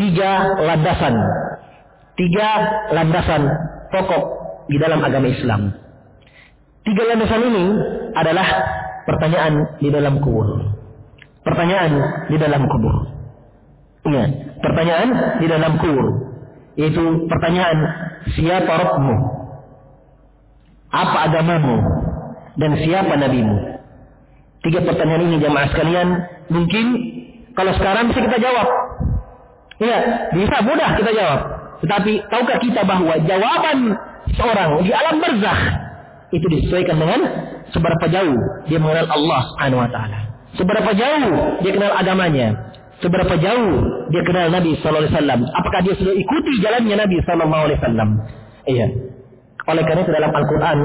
tiga 0.00 0.30
landasan. 0.64 1.14
Tiga 2.18 2.48
landasan 2.90 3.42
pokok 3.94 4.24
di 4.66 4.76
dalam 4.80 4.98
agama 5.04 5.28
Islam. 5.30 5.70
Tiga 6.82 7.02
landasan 7.04 7.42
ini 7.46 7.64
adalah 8.16 8.48
pertanyaan 9.04 9.78
di 9.78 9.88
dalam 9.92 10.18
kubur. 10.24 10.74
Pertanyaan 11.44 11.92
di 12.32 12.36
dalam 12.40 12.62
kubur. 12.66 12.96
Ya, 14.08 14.24
pertanyaan 14.64 15.08
di 15.38 15.46
dalam 15.46 15.76
kubur. 15.76 16.27
Yaitu 16.78 17.26
pertanyaan 17.26 17.78
siapa 18.38 18.70
Rabbmu? 18.70 19.16
Apa 20.94 21.18
agamamu? 21.26 21.76
Dan 22.54 22.78
siapa 22.78 23.18
nabimu? 23.18 23.82
Tiga 24.62 24.82
pertanyaan 24.86 25.26
ini 25.26 25.36
jamaah 25.42 25.68
sekalian 25.74 26.08
mungkin 26.50 26.86
kalau 27.54 27.74
sekarang 27.74 28.10
bisa 28.10 28.22
kita 28.30 28.38
jawab. 28.38 28.68
Iya, 29.78 29.98
bisa 30.34 30.56
mudah 30.62 30.90
kita 30.98 31.10
jawab. 31.14 31.40
Tetapi 31.82 32.12
tahukah 32.30 32.58
kita 32.62 32.82
bahwa 32.82 33.14
jawaban 33.22 33.78
seorang 34.34 34.82
di 34.82 34.90
alam 34.90 35.22
barzakh 35.22 35.62
itu 36.34 36.46
disesuaikan 36.46 36.98
dengan 36.98 37.20
seberapa 37.70 38.04
jauh 38.10 38.38
dia 38.66 38.78
mengenal 38.82 39.06
Allah 39.10 39.40
Subhanahu 39.54 39.80
wa 39.86 39.90
taala. 39.90 40.18
Seberapa 40.58 40.90
jauh 40.94 41.62
dia 41.62 41.72
kenal 41.74 41.94
agamanya. 41.94 42.67
Seberapa 42.98 43.34
jauh 43.38 43.72
dia 44.10 44.22
kenal 44.26 44.50
Nabi 44.50 44.74
sallallahu 44.82 45.06
alaihi 45.06 45.14
wasallam. 45.14 45.40
Apakah 45.54 45.80
dia 45.86 45.94
sudah 45.94 46.14
ikuti 46.18 46.52
jalannya 46.58 46.96
Nabi 46.98 47.16
sallallahu 47.22 47.64
alaihi 47.70 47.78
wasallam? 47.78 48.08
Iya. 48.66 48.86
Oleh 49.68 49.82
karena 49.84 50.00
itu 50.00 50.12
dalam 50.16 50.32
Al-Quran 50.32 50.78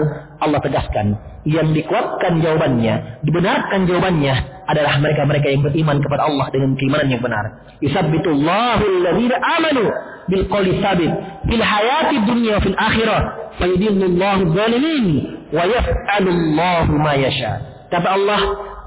Allah 0.44 0.60
tegaskan 0.60 1.08
yang 1.48 1.72
dikuatkan 1.72 2.44
jawabannya, 2.44 3.24
dibenarkan 3.24 3.88
jawabannya 3.88 4.34
adalah 4.68 5.00
mereka-mereka 5.00 5.48
yang 5.52 5.64
beriman 5.64 6.04
kepada 6.04 6.28
Allah 6.28 6.48
dengan 6.52 6.76
keimanan 6.76 7.08
yang 7.12 7.24
benar. 7.24 7.64
Yusabbitullahu 7.80 8.84
alladhina 8.84 9.36
amanu 9.40 9.88
bil 10.28 10.44
qawli 10.48 10.80
sabit 10.80 11.12
fil 11.48 11.64
hayati 11.64 12.16
dunya 12.28 12.60
fil 12.64 12.76
akhirah 12.76 13.22
fayudillullahu 13.60 14.52
zalimin 14.56 15.06
wa 15.52 15.64
yaf'alullahu 15.68 16.92
ma 17.00 17.14
yasha. 17.16 17.88
Kata 17.92 18.08
Allah, 18.20 18.42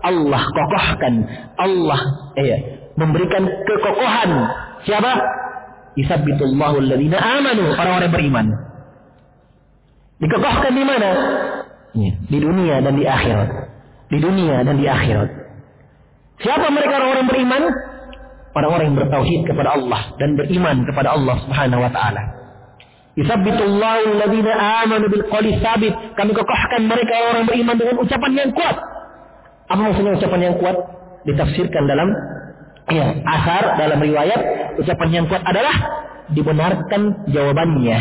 Allah 0.05 0.43
kokohkan, 0.45 1.15
Allah 1.57 2.01
eh, 2.37 2.76
memberikan 2.97 3.45
kekokohan. 3.65 4.31
Siapa? 4.89 5.13
Yusabbitullahu 5.97 6.77
alladhina 6.85 7.17
amanu, 7.17 7.73
orang-orang 7.73 8.13
beriman. 8.13 8.47
Dikokohkan 10.21 10.73
di 10.73 10.85
mana? 10.85 11.11
Ya, 11.97 12.13
di 12.29 12.39
dunia 12.41 12.81
dan 12.85 12.97
di 12.97 13.05
akhirat. 13.05 13.51
Di 14.13 14.19
dunia 14.21 14.65
dan 14.65 14.77
di 14.81 14.87
akhirat. 14.89 15.29
Siapa 16.41 16.69
mereka 16.69 17.01
orang-orang 17.01 17.27
beriman? 17.29 17.63
Orang-orang 18.57 18.85
yang 18.93 18.99
bertauhid 19.05 19.41
kepada 19.45 19.77
Allah 19.77 20.17
dan 20.17 20.37
beriman 20.37 20.85
kepada 20.89 21.13
Allah 21.13 21.37
Subhanahu 21.45 21.81
wa 21.81 21.93
taala. 21.93 22.23
Yusabbitullahu 23.17 24.17
alladhina 24.17 24.53
amanu 24.85 25.09
bil 25.09 25.25
qawli 25.29 25.57
sabit. 25.61 25.93
Kami 26.17 26.33
kokohkan 26.37 26.85
mereka 26.85 27.33
orang 27.33 27.45
beriman 27.49 27.77
dengan 27.77 27.97
ucapan 28.01 28.33
yang 28.37 28.51
kuat. 28.53 28.77
Apa 29.73 29.81
maksudnya 29.81 30.17
ucapan 30.21 30.41
yang 30.53 30.57
kuat? 30.61 30.77
Ditafsirkan 31.25 31.85
dalam 31.89 32.09
ya, 32.91 33.07
asar 33.25 33.81
dalam 33.81 33.99
riwayat 33.99 34.41
ucapan 34.79 35.09
yang 35.11 35.25
kuat 35.27 35.43
adalah 35.43 35.77
dibenarkan 36.31 37.31
jawabannya 37.31 37.99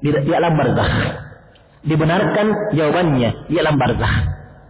di, 0.00 0.08
di 0.08 0.32
alam 0.32 0.56
barzakh 0.56 1.22
dibenarkan 1.82 2.46
jawabannya 2.74 3.50
di 3.50 3.56
alam 3.58 3.76
barzah. 3.78 4.14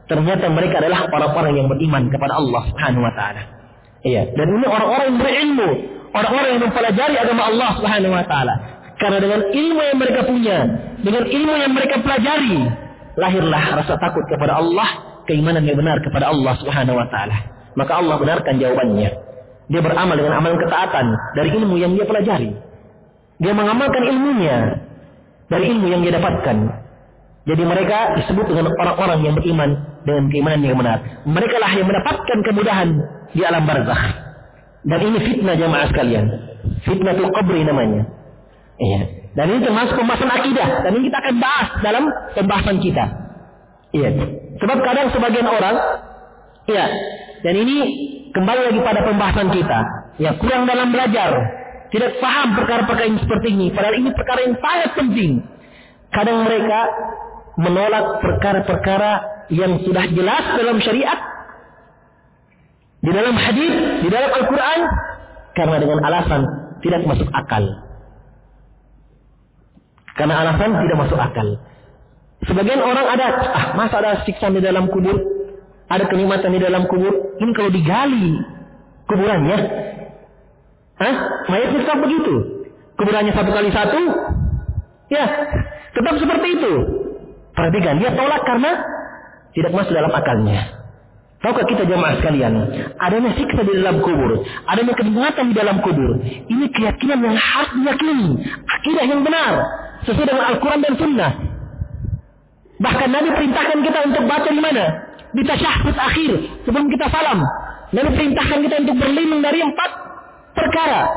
Ternyata 0.08 0.48
mereka 0.52 0.82
adalah 0.82 1.08
orang-orang 1.08 1.54
yang 1.56 1.68
beriman 1.70 2.08
kepada 2.12 2.36
Allah 2.36 2.62
Subhanahu 2.72 3.04
wa 3.04 3.12
taala. 3.16 3.42
Iya, 4.02 4.34
dan 4.34 4.46
ini 4.50 4.66
orang-orang 4.66 5.04
yang 5.14 5.18
berilmu, 5.22 5.68
orang-orang 6.10 6.48
yang 6.58 6.62
mempelajari 6.68 7.14
agama 7.16 7.42
Allah 7.48 7.70
Subhanahu 7.78 8.12
wa 8.12 8.24
taala. 8.26 8.54
Karena 8.98 9.18
dengan 9.22 9.40
ilmu 9.50 9.80
yang 9.82 9.98
mereka 9.98 10.20
punya, 10.26 10.58
dengan 11.00 11.24
ilmu 11.26 11.54
yang 11.54 11.72
mereka 11.72 11.96
pelajari, 12.02 12.56
lahirlah 13.16 13.64
rasa 13.82 13.94
takut 13.96 14.24
kepada 14.28 14.58
Allah, 14.58 15.22
keimanan 15.24 15.64
yang 15.64 15.78
benar 15.78 16.02
kepada 16.02 16.28
Allah 16.28 16.54
Subhanahu 16.60 16.98
wa 16.98 17.06
taala. 17.08 17.36
Maka 17.72 17.92
Allah 18.04 18.16
benarkan 18.20 18.58
jawabannya. 18.60 19.10
Dia 19.70 19.80
beramal 19.82 20.18
dengan 20.18 20.38
amalan 20.38 20.58
ketaatan 20.58 21.06
dari 21.38 21.48
ilmu 21.54 21.74
yang 21.78 21.94
dia 21.94 22.06
pelajari. 22.06 22.50
Dia 23.42 23.52
mengamalkan 23.54 24.02
ilmunya 24.06 24.56
dari 25.50 25.64
ilmu 25.70 25.86
yang 25.90 26.00
dia 26.02 26.18
dapatkan. 26.18 26.56
Jadi 27.42 27.62
mereka 27.66 28.14
disebut 28.22 28.46
dengan 28.54 28.70
orang-orang 28.70 29.18
yang 29.26 29.34
beriman 29.34 29.70
dengan 30.06 30.30
keimanan 30.30 30.62
yang 30.62 30.78
benar. 30.78 30.98
Mereka 31.26 31.56
lah 31.58 31.72
yang 31.74 31.86
mendapatkan 31.90 32.38
kemudahan 32.46 32.88
di 33.34 33.42
alam 33.42 33.66
barzakh. 33.66 34.04
Dan 34.82 34.98
ini 35.10 35.18
fitnah 35.18 35.54
jamaah 35.58 35.86
sekalian. 35.90 36.26
Fitnah 36.86 37.14
tu 37.18 37.26
qabri 37.30 37.66
namanya. 37.66 38.06
Iya. 38.78 39.00
Dan 39.32 39.46
ini 39.48 39.60
termasuk 39.64 39.94
pembahasan 39.98 40.30
akidah. 40.30 40.68
Dan 40.86 40.90
ini 40.98 41.10
kita 41.10 41.18
akan 41.18 41.34
bahas 41.38 41.68
dalam 41.82 42.04
pembahasan 42.34 42.76
kita. 42.78 43.04
Iya. 43.94 44.08
Sebab 44.62 44.78
kadang 44.86 45.10
sebagian 45.10 45.46
orang, 45.48 45.76
iya. 46.70 46.86
Dan 47.42 47.54
ini 47.58 47.76
kembali 48.32 48.60
lagi 48.72 48.80
pada 48.80 49.00
pembahasan 49.04 49.48
kita. 49.52 49.80
Ya, 50.20 50.36
kurang 50.40 50.64
dalam 50.64 50.90
belajar. 50.90 51.30
Tidak 51.92 52.24
paham 52.24 52.56
perkara-perkara 52.56 53.04
yang 53.04 53.20
seperti 53.20 53.52
ini. 53.52 53.68
Padahal 53.68 54.00
ini 54.00 54.10
perkara 54.16 54.40
yang 54.48 54.56
sangat 54.56 54.90
penting. 54.96 55.44
Kadang 56.08 56.44
mereka 56.44 56.80
menolak 57.60 58.24
perkara-perkara 58.24 59.12
yang 59.52 59.76
sudah 59.84 60.08
jelas 60.08 60.44
dalam 60.56 60.80
syariat. 60.80 61.20
Di 63.02 63.10
dalam 63.12 63.36
hadis, 63.36 63.74
di 64.00 64.08
dalam 64.08 64.30
Al-Quran. 64.32 64.80
Karena 65.52 65.76
dengan 65.76 66.00
alasan 66.00 66.42
tidak 66.80 67.04
masuk 67.04 67.28
akal. 67.28 67.64
Karena 70.16 70.34
alasan 70.48 70.70
tidak 70.88 70.96
masuk 70.96 71.18
akal. 71.20 71.48
Sebagian 72.48 72.80
orang 72.80 73.06
ada, 73.06 73.26
ah 73.52 73.66
masa 73.76 74.00
ada 74.00 74.24
siksa 74.24 74.48
di 74.48 74.64
dalam 74.64 74.88
kubur? 74.88 75.31
Ada 75.92 76.08
kenikmatan 76.08 76.56
di 76.56 76.60
dalam 76.64 76.88
kubur? 76.88 77.36
Ini 77.36 77.52
kalau 77.52 77.68
digali 77.68 78.40
kuburannya, 79.04 79.58
Hah? 81.02 81.14
Mayatnya 81.50 81.78
tetap 81.82 81.98
begitu. 81.98 82.34
Kuburannya 82.94 83.32
satu 83.34 83.50
kali 83.50 83.70
satu, 83.74 84.00
ya 85.10 85.24
tetap 85.90 86.14
seperti 86.20 86.48
itu. 86.60 86.72
Perhatikan, 87.52 87.98
dia 88.00 88.14
tolak 88.14 88.46
karena 88.46 88.70
tidak 89.52 89.72
masuk 89.74 89.92
dalam 89.92 90.12
akalnya. 90.14 90.80
Tahukah 91.42 91.66
kita 91.66 91.82
jemaah 91.90 92.22
sekalian, 92.22 92.54
adanya 93.02 93.34
siksa 93.34 93.66
di 93.66 93.74
dalam 93.74 93.98
kubur, 93.98 94.46
adanya 94.70 94.94
kenikmatan 94.94 95.50
di 95.50 95.54
dalam 95.58 95.82
kubur. 95.82 96.22
Ini 96.22 96.70
keyakinan 96.70 97.18
yang 97.18 97.34
harus 97.34 97.70
diyakini, 97.82 98.46
akidah 98.62 99.04
yang 99.10 99.26
benar, 99.26 99.52
sesuai 100.06 100.22
dengan 100.22 100.44
Al-Quran 100.54 100.80
dan 100.86 100.94
Sunnah. 100.94 101.32
Bahkan 102.78 103.08
Nabi 103.10 103.28
perintahkan 103.34 103.78
kita 103.82 103.98
untuk 104.06 104.22
baca 104.30 104.48
di 104.54 104.62
mana? 104.62 104.84
Di 105.32 105.42
tasyahud 105.48 105.96
akhir, 105.96 106.32
sebelum 106.68 106.92
kita 106.92 107.08
salam. 107.08 107.40
Nabi 107.92 108.08
perintahkan 108.16 108.58
kita 108.64 108.74
untuk 108.84 108.96
berlindung 109.00 109.40
dari 109.44 109.60
empat 109.64 109.90
perkara. 110.56 111.08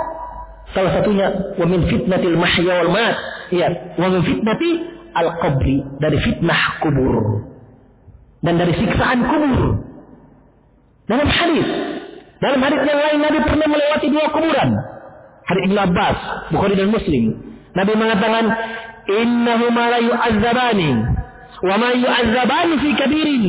Salah 0.76 0.92
satunya 1.00 1.28
wa 1.56 1.66
min 1.68 1.88
fitnatil 1.88 2.36
mahya 2.36 2.74
wal 2.84 2.92
mat. 2.92 3.16
Ya, 3.52 3.68
wa 3.96 4.08
min 4.12 4.22
fitnati 4.28 4.72
al 5.16 5.30
qabri 5.40 5.84
dari 6.04 6.18
fitnah 6.20 6.84
kubur. 6.84 7.44
Dan 8.44 8.60
dari 8.60 8.76
siksaan 8.76 9.20
kubur. 9.24 9.62
Dalam 11.06 11.30
hadis, 11.30 11.68
dalam 12.44 12.60
hadis 12.60 12.82
yang 12.84 13.00
lain 13.00 13.20
Nabi 13.24 13.40
pernah 13.46 13.68
melewati 13.72 14.08
dua 14.12 14.26
kuburan. 14.36 14.70
Hadis 15.46 15.64
Ibn 15.70 15.78
Abbas, 15.78 16.18
Bukhari 16.50 16.76
dan 16.76 16.90
Muslim. 16.90 17.24
Nabi 17.78 17.94
mengatakan, 17.94 18.46
"Innahu 19.06 19.66
ma 19.70 19.86
la 19.94 20.00
yu'azzabani 20.02 20.92
wa 21.62 21.76
ma 21.78 21.90
yu'azzabani 21.94 22.74
fi 22.82 22.90
kabirin." 22.98 23.46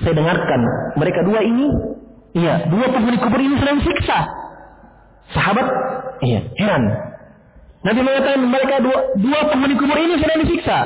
Saya 0.00 0.14
dengarkan 0.16 0.60
mereka 0.96 1.20
dua 1.28 1.40
ini, 1.44 1.68
iya, 2.32 2.64
dua 2.72 2.88
penghuni 2.88 3.20
kubur 3.20 3.40
ini 3.40 3.56
sedang 3.60 3.84
siksa. 3.84 4.18
Sahabat, 5.36 5.66
iya, 6.24 6.40
heran. 6.56 7.10
Nabi 7.80 8.00
mengatakan 8.04 8.40
mereka 8.44 8.74
dua, 8.84 8.98
dua 9.16 9.40
penghuni 9.48 9.74
kubur 9.76 9.96
ini 9.96 10.20
sedang 10.20 10.40
disiksa. 10.44 10.78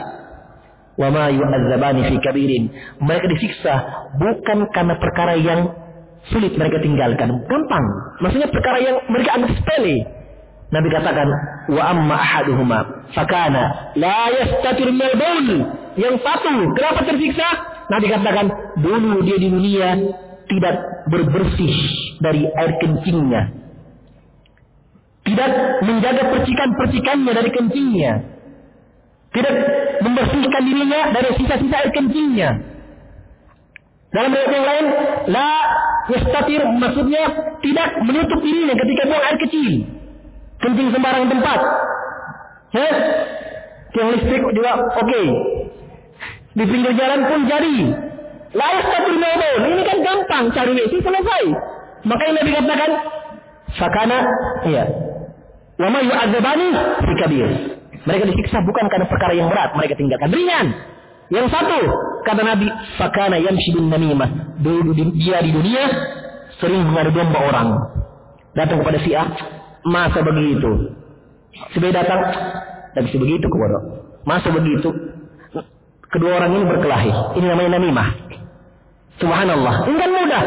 Wa 0.94 1.10
ma 1.10 1.26
yu'adzabani 1.26 2.06
fi 2.06 2.14
kabirin. 2.22 2.70
Mereka 3.02 3.26
disiksa 3.34 3.74
bukan 4.14 4.70
karena 4.70 4.94
perkara 5.02 5.34
yang 5.34 5.74
sulit 6.30 6.54
mereka 6.54 6.78
tinggalkan. 6.78 7.34
Gampang. 7.50 7.86
Maksudnya 8.22 8.46
perkara 8.46 8.78
yang 8.78 9.02
mereka 9.10 9.34
anggap 9.34 9.58
sepele. 9.58 10.06
Nabi 10.70 10.88
katakan, 10.90 11.28
wa 11.70 11.82
amma 11.82 12.14
ahaduhuma 12.18 12.78
fakana 13.14 13.94
la 13.98 14.30
yastatir. 14.30 14.90
Yang 15.94 16.14
satu, 16.26 16.54
kenapa 16.74 17.06
tersiksa? 17.06 17.73
Nabi 17.84 18.06
katakan, 18.08 18.46
dulu 18.80 19.20
dia 19.24 19.36
di 19.36 19.48
dunia 19.52 19.88
tidak 20.48 20.76
berbersih 21.08 21.74
dari 22.20 22.48
air 22.48 22.72
kencingnya. 22.80 23.42
Tidak 25.24 25.50
menjaga 25.88 26.22
percikan-percikannya 26.36 27.32
dari 27.32 27.50
kencingnya. 27.52 28.12
Tidak 29.34 29.54
membersihkan 30.04 30.62
dirinya 30.62 31.00
dari 31.16 31.30
sisa-sisa 31.36 31.76
air 31.80 31.90
kencingnya. 31.90 32.50
Dalam 34.14 34.30
ayat 34.30 34.50
yang 34.52 34.66
lain, 34.68 34.86
la 35.32 35.48
yastatir 36.06 36.62
maksudnya 36.78 37.22
tidak 37.64 37.88
menutup 38.04 38.38
dirinya 38.44 38.74
ketika 38.78 39.02
buang 39.10 39.24
air 39.26 39.38
kecil. 39.42 39.72
Kencing 40.62 40.88
sembarang 40.94 41.26
tempat. 41.28 41.60
Ya? 42.74 42.88
Tiang 43.90 44.10
listrik 44.14 44.42
juga 44.54 44.70
oke. 44.76 45.02
Okay. 45.02 45.26
Di 46.54 46.64
pinggir 46.64 46.92
jalan 46.94 47.20
pun 47.26 47.40
jadi. 47.50 47.76
La 48.54 48.66
yastatir 48.78 49.14
maudun. 49.18 49.60
Ini 49.74 49.82
kan 49.82 49.98
gampang 50.02 50.44
cari 50.54 50.70
WC 50.78 50.94
selesai. 51.02 51.44
Makanya 52.06 52.32
Nabi 52.42 52.50
katakan, 52.54 52.90
Fakana, 53.74 54.18
iya. 54.70 54.84
Wa 55.74 55.88
ma 55.90 55.98
yu'adzabani 56.06 56.68
fi 57.02 57.12
kabir. 57.18 57.48
Mereka 58.04 58.24
disiksa 58.30 58.62
bukan 58.62 58.86
karena 58.86 59.06
perkara 59.10 59.32
yang 59.34 59.50
berat, 59.50 59.74
mereka 59.74 59.98
tinggalkan 59.98 60.30
ringan. 60.30 60.66
Yang 61.32 61.56
satu, 61.56 61.80
kata 62.28 62.42
Nabi, 62.44 62.68
fakana 63.00 63.40
yamshi 63.40 63.72
bin 63.72 63.88
namimah. 63.88 64.60
Dulu 64.60 64.92
dia 65.16 65.40
di 65.40 65.50
dunia 65.50 65.82
sering 66.60 66.84
mengadu 66.84 67.16
domba 67.16 67.38
orang. 67.40 67.68
Datang 68.54 68.84
kepada 68.84 69.00
si 69.02 69.10
A, 69.16 69.24
masa 69.88 70.20
begitu. 70.20 70.94
B 71.74 71.84
datang, 71.90 72.20
dan 72.92 73.04
si 73.08 73.16
begitu 73.16 73.48
kepada. 73.48 74.04
Masa 74.28 74.52
begitu. 74.52 74.92
Kedua 76.14 76.30
orang 76.38 76.54
ini 76.54 76.64
berkelahi. 76.70 77.10
Ini 77.42 77.46
namanya 77.50 77.70
namimah. 77.74 78.08
Subhanallah. 79.18 79.74
Kan 79.82 80.10
mudah. 80.14 80.44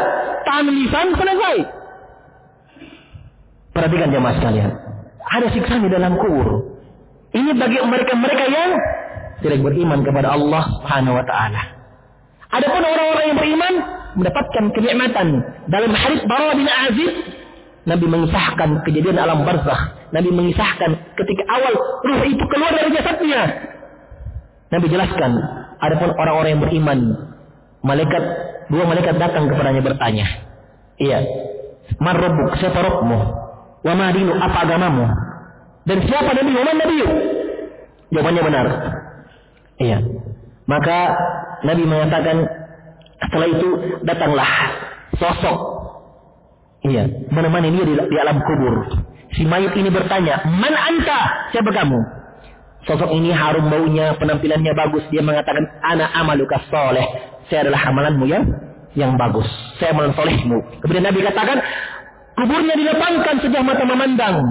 Tahan 0.47 0.67
lisan 0.71 1.07
selesai. 1.19 1.57
Perhatikan 3.75 4.09
jemaah 4.15 4.35
sekalian. 4.39 4.71
Ada 5.27 5.47
siksa 5.51 5.75
di 5.83 5.91
dalam 5.91 6.15
kubur. 6.15 6.79
Ini 7.35 7.51
bagi 7.59 7.83
mereka-mereka 7.83 8.45
yang 8.47 8.71
tidak 9.43 9.59
beriman 9.59 9.99
kepada 10.07 10.31
Allah 10.31 10.63
Subhanahu 10.79 11.19
wa 11.19 11.25
taala. 11.27 11.61
Adapun 12.47 12.81
orang-orang 12.81 13.25
yang 13.27 13.37
beriman 13.37 13.73
mendapatkan 14.15 14.63
kenikmatan 14.71 15.27
dalam 15.67 15.91
hadis 15.91 16.23
Bara 16.25 16.55
bin 16.55 16.65
Azib 16.65 17.11
Nabi 17.87 18.05
mengisahkan 18.07 18.83
kejadian 18.83 19.15
alam 19.15 19.47
barzakh. 19.47 20.11
Nabi 20.11 20.31
mengisahkan 20.31 21.15
ketika 21.15 21.43
awal 21.47 21.73
ruh 22.03 22.21
itu 22.27 22.43
keluar 22.51 22.71
dari 22.75 22.91
jasadnya. 22.91 23.75
Nabi 24.67 24.85
jelaskan, 24.91 25.31
adapun 25.79 26.11
orang-orang 26.17 26.49
yang 26.57 26.63
beriman, 26.63 26.99
malaikat 27.85 28.23
dua 28.67 28.83
malaikat 28.83 29.15
datang 29.15 29.47
kepadanya 29.47 29.79
bertanya, 29.79 30.25
"Iya, 30.99 31.23
man 32.03 32.15
rabbuk? 32.19 32.59
Siapa 32.59 32.75
Rabbmu? 32.75 33.19
Wa 33.87 33.93
ma 33.95 34.11
dinu? 34.11 34.35
Apa 34.35 34.67
agamamu?" 34.67 35.07
Dan 35.87 36.03
siapa 36.03 36.35
Nabi? 36.35 36.51
Waman 36.51 36.77
Nabi? 36.83 36.95
Jawabannya 38.11 38.43
benar. 38.43 38.65
Iya. 39.79 39.97
Maka 40.67 40.99
Nabi 41.63 41.83
mengatakan 41.87 42.43
setelah 43.23 43.47
itu 43.47 43.67
datanglah 44.03 44.51
sosok 45.15 45.57
iya 46.85 47.09
menemani 47.33 47.73
dia 47.73 47.85
di, 47.87 47.93
di 47.95 48.17
alam 48.19 48.37
kubur. 48.43 48.75
Si 49.31 49.43
mayat 49.47 49.75
ini 49.75 49.87
bertanya, 49.91 50.43
"Man 50.47 50.75
anta?" 50.75 51.51
Siapa 51.55 51.71
kamu? 51.71 51.99
Sosok 52.87 53.11
ini 53.11 53.35
harum 53.35 53.67
baunya, 53.67 54.15
penampilannya 54.15 54.71
bagus. 54.71 55.03
Dia 55.11 55.19
mengatakan, 55.19 55.67
"Ana 55.83 56.07
amaluka 56.15 56.63
soleh." 56.71 57.03
Saya 57.51 57.67
adalah 57.67 57.83
amalanmu 57.91 58.25
yang 58.27 58.43
yang 58.97 59.13
bagus. 59.15 59.47
Saya 59.77 59.93
amalan 59.93 60.11
solehmu. 60.17 60.57
Kemudian 60.81 61.05
Nabi 61.05 61.21
katakan, 61.21 61.61
kuburnya 62.33 62.75
dilapangkan 62.75 63.35
sejak 63.45 63.61
mata 63.63 63.83
memandang. 63.85 64.41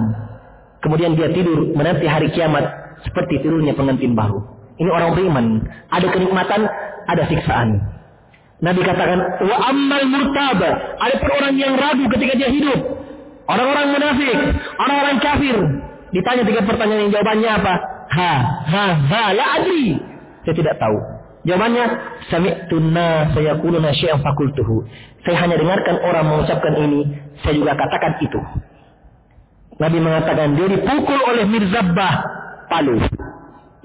Kemudian 0.81 1.17
dia 1.19 1.29
tidur 1.33 1.73
menanti 1.75 2.07
hari 2.07 2.31
kiamat 2.31 2.63
seperti 3.03 3.43
tidurnya 3.43 3.75
pengantin 3.75 4.15
baru. 4.15 4.39
Ini 4.77 4.89
orang 4.89 5.17
beriman. 5.17 5.45
Ada 5.89 6.07
kenikmatan, 6.13 6.61
ada 7.09 7.23
siksaan. 7.27 7.69
Nabi 8.61 8.81
katakan, 8.81 9.19
wa 9.45 9.57
ammal 9.69 10.05
murtaba. 10.09 10.69
Ada 11.01 11.15
orang 11.21 11.53
yang 11.57 11.73
ragu 11.77 12.05
ketika 12.13 12.33
dia 12.37 12.49
hidup. 12.49 12.79
Orang-orang 13.47 13.93
munafik, 13.93 14.37
orang-orang 14.77 15.17
kafir. 15.21 15.57
Ditanya 16.13 16.43
tiga 16.47 16.61
pertanyaan 16.65 17.01
yang 17.07 17.11
jawabannya 17.13 17.49
apa? 17.51 17.73
Ha, 18.07 18.33
ha, 18.67 18.85
ha, 18.95 19.23
la 19.35 19.45
adri. 19.61 19.99
Saya 20.47 20.55
tidak 20.55 20.79
tahu. 20.79 20.97
Jawabannya, 21.47 21.85
sami'tunna 22.27 23.31
sayakuluna 23.31 23.95
syai'an 23.95 24.19
fakultuhu. 24.19 24.83
Saya 25.23 25.43
hanya 25.47 25.55
dengarkan 25.59 25.99
orang 26.03 26.27
mengucapkan 26.27 26.75
ini, 26.75 27.07
saya 27.43 27.55
juga 27.55 27.75
katakan 27.75 28.19
itu. 28.19 28.39
Nabi 29.77 29.97
mengatakan 30.01 30.57
dia 30.57 30.67
dipukul 30.73 31.19
oleh 31.23 31.45
Mirzabbah 31.45 32.13
palu. 32.67 32.97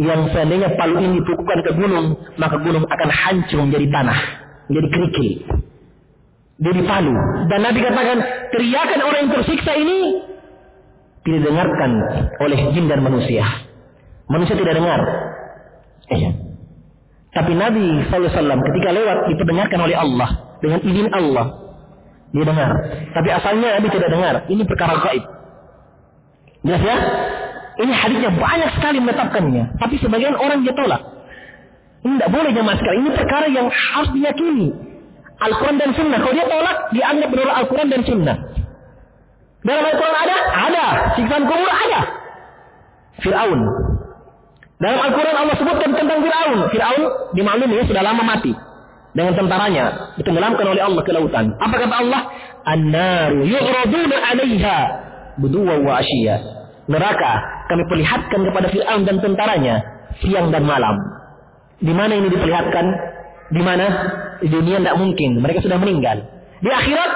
Yang 0.01 0.20
seandainya 0.35 0.75
palu 0.75 0.99
ini 0.99 1.20
dipukulkan 1.23 1.61
ke 1.62 1.73
gunung, 1.77 2.18
maka 2.41 2.57
gunung 2.59 2.83
akan 2.89 3.11
hancur 3.12 3.61
menjadi 3.62 3.87
tanah, 3.93 4.20
menjadi 4.73 4.89
kerikil. 4.89 5.33
Dia 6.62 6.73
dipalu. 6.79 7.14
Dan 7.51 7.59
Nabi 7.62 7.79
katakan, 7.83 8.18
teriakan 8.55 9.01
orang 9.03 9.20
yang 9.27 9.33
tersiksa 9.39 9.73
ini 9.77 9.99
tidak 11.23 11.39
didengarkan 11.47 11.91
oleh 12.43 12.59
jin 12.75 12.91
dan 12.91 13.01
manusia. 13.03 13.47
Manusia 14.33 14.57
tidak 14.57 14.74
dengar. 14.80 15.01
Iya. 16.09 16.30
Tapi 17.33 17.53
Nabi 17.57 17.85
SAW 18.09 18.61
ketika 18.72 18.89
lewat 18.93 19.28
diperdengarkan 19.28 19.78
oleh 19.80 19.97
Allah 19.97 20.30
dengan 20.64 20.80
izin 20.80 21.09
Allah. 21.12 21.47
Dia 22.33 22.45
dengar. 22.49 22.70
Tapi 23.12 23.28
asalnya 23.28 23.76
Nabi 23.76 23.89
tidak 23.93 24.09
dengar. 24.09 24.35
Ini 24.49 24.62
perkara 24.64 24.97
gaib. 25.05 25.24
Jelas 26.64 26.80
ya? 26.80 26.97
Ini 27.76 27.93
hadisnya 27.93 28.30
banyak 28.33 28.70
sekali 28.80 28.99
menetapkannya. 29.05 29.76
Tapi 29.76 30.01
sebagian 30.01 30.37
orang 30.41 30.64
dia 30.64 30.72
tolak. 30.72 31.03
Ini 32.03 32.16
tidak 32.16 32.30
boleh 32.33 32.51
jamaah 32.57 32.76
sekali. 32.80 32.97
Ini 33.05 33.11
perkara 33.12 33.47
yang 33.53 33.68
harus 33.68 34.11
diyakini. 34.16 34.68
Al-Quran 35.43 35.76
dan 35.76 35.91
Sunnah. 35.93 36.18
Kalau 36.22 36.35
dia 36.35 36.47
tolak, 36.49 36.76
dianggap 36.95 37.28
menolak 37.28 37.57
Al-Quran 37.64 37.89
dan 37.93 38.01
Sunnah. 38.09 38.37
Dalam 39.62 39.85
Al-Quran 39.93 40.16
ada? 40.16 40.37
Ada. 40.72 40.85
Siksaan 41.20 41.45
kubur 41.45 41.68
ada. 41.68 42.01
Fir'aun. 43.20 43.61
Dalam 44.83 44.99
Al-Quran 44.99 45.37
Allah 45.39 45.55
sebutkan 45.55 45.91
tentang 45.95 46.18
Fir'aun. 46.18 46.59
Fir'aun 46.74 47.03
dimaklumi 47.39 47.78
ya, 47.78 47.85
sudah 47.87 48.03
lama 48.03 48.22
mati. 48.26 48.51
Dengan 49.14 49.39
tentaranya. 49.39 50.16
Ditenggelamkan 50.18 50.66
oleh 50.66 50.83
Allah 50.83 51.03
ke 51.07 51.12
lautan. 51.14 51.55
Apa 51.62 51.74
kata 51.78 51.95
Allah? 52.03 52.20
An-naru 52.66 53.47
yu'raduna 53.47 54.16
alaiha. 54.35 54.78
Buduwa 55.39 55.78
wa 55.87 56.03
asyiya. 56.03 56.37
Neraka 56.91 57.33
kami 57.70 57.87
perlihatkan 57.87 58.41
kepada 58.43 58.66
Fir'aun 58.74 59.07
dan 59.07 59.22
tentaranya. 59.22 59.74
Siang 60.18 60.51
dan 60.51 60.66
malam. 60.66 60.99
Di 61.78 61.95
mana 61.95 62.18
ini 62.18 62.26
diperlihatkan? 62.35 62.87
Di 63.55 63.62
mana? 63.62 63.87
Di 64.43 64.51
dunia 64.51 64.83
tidak 64.83 64.99
mungkin. 64.99 65.39
Mereka 65.39 65.62
sudah 65.62 65.78
meninggal. 65.78 66.26
Di 66.59 66.70
akhirat 66.70 67.11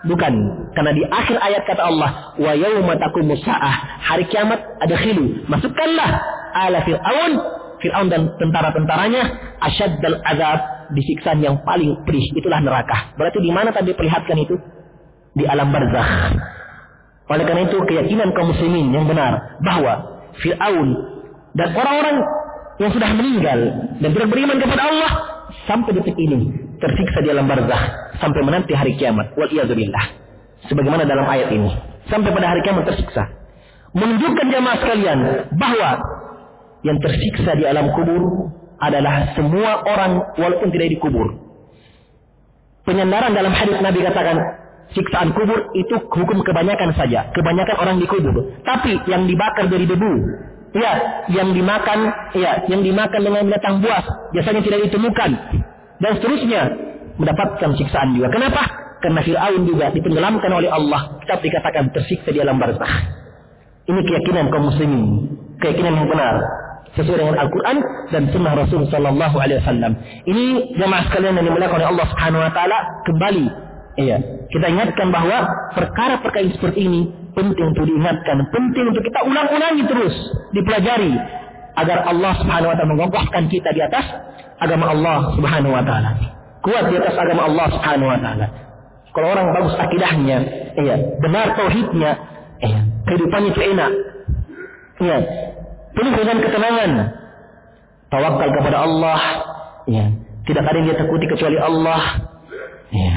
Bukan. 0.00 0.32
Karena 0.72 0.92
di 0.96 1.04
akhir 1.04 1.36
ayat 1.36 1.62
kata 1.68 1.82
Allah, 1.84 2.32
wa 2.40 2.52
yauma 2.56 2.96
taqumus 2.96 3.44
saah, 3.44 4.00
hari 4.00 4.24
kiamat 4.32 4.56
ada 4.80 4.96
khilu. 4.96 5.44
Masukkanlah 5.44 6.10
ala 6.56 6.80
Fir'aun, 6.88 7.32
Fir'aun 7.84 8.08
dan 8.08 8.32
tentara-tentaranya 8.40 9.22
asyaddal 9.60 10.24
azab, 10.24 10.60
disiksaan 10.96 11.44
yang 11.44 11.60
paling 11.68 12.00
pedih. 12.08 12.32
Itulah 12.32 12.64
neraka. 12.64 13.12
Berarti 13.20 13.44
di 13.44 13.52
mana 13.52 13.76
tadi 13.76 13.92
perlihatkan 13.92 14.36
itu? 14.40 14.56
Di 15.36 15.44
alam 15.44 15.68
barzakh. 15.68 16.32
Oleh 17.30 17.44
karena 17.46 17.62
itu 17.68 17.78
keyakinan 17.84 18.34
kaum 18.34 18.50
muslimin 18.50 18.90
yang 18.90 19.04
benar 19.06 19.60
bahwa 19.60 20.24
Fir'aun 20.40 20.88
dan 21.54 21.76
orang-orang 21.76 22.16
yang 22.80 22.90
sudah 22.90 23.10
meninggal 23.12 23.60
dan 24.00 24.08
tidak 24.16 24.28
beriman 24.32 24.56
kepada 24.56 24.82
Allah 24.88 25.12
sampai 25.68 25.92
detik 25.92 26.16
ini 26.16 26.69
tersiksa 26.80 27.20
di 27.22 27.28
alam 27.30 27.46
barzah 27.46 28.12
sampai 28.18 28.40
menanti 28.42 28.72
hari 28.72 28.96
kiamat. 28.96 29.36
Wal 29.36 29.52
Sebagaimana 30.66 31.08
dalam 31.08 31.24
ayat 31.24 31.52
ini. 31.52 31.70
Sampai 32.08 32.32
pada 32.32 32.50
hari 32.50 32.60
kiamat 32.64 32.88
tersiksa. 32.88 33.28
Menunjukkan 33.94 34.46
jamaah 34.48 34.76
sekalian 34.80 35.18
bahwa 35.54 35.90
yang 36.82 36.98
tersiksa 37.00 37.54
di 37.58 37.64
alam 37.68 37.92
kubur 37.92 38.50
adalah 38.80 39.36
semua 39.36 39.84
orang 39.84 40.36
walaupun 40.40 40.72
tidak 40.72 40.96
dikubur. 40.96 41.36
Penyandaran 42.88 43.36
dalam 43.36 43.52
hadis 43.52 43.76
Nabi 43.84 44.00
katakan 44.00 44.40
siksaan 44.96 45.36
kubur 45.36 45.68
itu 45.76 46.00
hukum 46.00 46.40
kebanyakan 46.40 46.96
saja. 46.96 47.28
Kebanyakan 47.36 47.76
orang 47.76 47.96
dikubur. 48.00 48.56
Tapi 48.64 49.04
yang 49.04 49.28
dibakar 49.28 49.68
dari 49.68 49.84
debu, 49.84 50.12
ya, 50.72 51.24
yang 51.28 51.52
dimakan, 51.52 51.98
ya, 52.32 52.64
yang 52.72 52.80
dimakan 52.80 53.20
dengan 53.20 53.42
binatang 53.52 53.84
buas, 53.84 54.04
biasanya 54.32 54.64
tidak 54.64 54.80
ditemukan 54.88 55.30
dan 56.00 56.10
seterusnya 56.16 56.62
mendapatkan 57.20 57.70
siksaan 57.76 58.16
juga. 58.16 58.32
Kenapa? 58.32 58.62
Karena 59.00 59.20
Fir'aun 59.24 59.62
juga 59.68 59.92
ditenggelamkan 59.92 60.50
oleh 60.52 60.68
Allah. 60.72 61.20
Tetap 61.24 61.40
dikatakan 61.44 61.92
tersiksa 61.92 62.32
di 62.32 62.40
alam 62.40 62.56
barzah. 62.56 63.20
Ini 63.88 64.00
keyakinan 64.04 64.48
kaum 64.52 64.72
muslimin. 64.72 65.04
Keyakinan 65.60 65.92
yang 65.96 66.08
benar. 66.08 66.36
Sesuai 66.96 67.22
dengan 67.22 67.36
Al-Quran 67.38 67.76
dan 68.10 68.22
Sunnah 68.34 68.52
Rasul 68.58 68.82
Sallallahu 68.90 69.36
Alaihi 69.38 69.62
Wasallam. 69.62 69.92
Ini 70.26 70.74
jamaah 70.74 71.06
sekalian 71.06 71.38
yang 71.38 71.46
dimuliakan 71.46 71.76
oleh 71.78 71.88
Allah 71.96 72.06
Subhanahu 72.10 72.42
Wa 72.42 72.52
Taala 72.52 72.78
kembali. 73.06 73.46
Iya, 74.00 74.16
kita 74.50 74.66
ingatkan 74.70 75.12
bahwa 75.12 75.44
perkara-perkara 75.76 76.50
seperti 76.56 76.88
ini 76.88 77.00
penting 77.34 77.66
untuk 77.74 77.84
diingatkan, 77.86 78.42
penting 78.50 78.90
untuk 78.90 79.02
kita 79.06 79.20
ulang-ulangi 79.22 79.82
terus, 79.86 80.14
dipelajari 80.50 81.14
agar 81.78 82.08
Allah 82.08 82.32
Subhanahu 82.40 82.70
Wa 82.70 82.76
Taala 82.76 82.90
mengokohkan 82.90 83.42
kita 83.46 83.70
di 83.74 83.82
atas 83.84 84.30
agama 84.60 84.92
Allah 84.92 85.18
Subhanahu 85.34 85.72
wa 85.72 85.82
taala. 85.82 86.10
Kuat 86.60 86.84
di 86.92 86.94
atas 87.00 87.16
agama 87.16 87.48
Allah 87.48 87.66
Subhanahu 87.72 88.08
wa 88.12 88.18
taala. 88.20 88.46
Kalau 89.10 89.26
orang 89.34 89.46
bagus 89.50 89.74
akidahnya, 89.74 90.38
iya, 90.78 90.94
benar 91.18 91.58
tauhidnya, 91.58 92.12
iya, 92.62 92.80
kehidupannya 93.08 93.50
itu 93.50 93.62
enak. 93.74 93.92
Iya. 95.00 95.18
Penuh 95.90 96.12
dengan 96.14 96.38
ketenangan. 96.38 96.90
Tawakal 98.12 98.50
kepada 98.54 98.78
Allah, 98.86 99.20
iya. 99.90 100.06
Tidak 100.46 100.62
ada 100.62 100.76
yang 100.78 100.86
dia 100.92 100.98
takuti 101.00 101.26
kecuali 101.26 101.58
Allah. 101.58 102.02
Iya. 102.94 103.16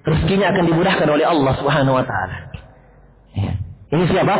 Rezekinya 0.00 0.46
akan 0.54 0.64
dimudahkan 0.70 1.08
oleh 1.08 1.26
Allah 1.26 1.52
Subhanahu 1.58 1.98
wa 1.98 2.04
taala. 2.06 2.36
Iya. 3.34 3.52
Ini 3.90 4.04
siapa? 4.06 4.36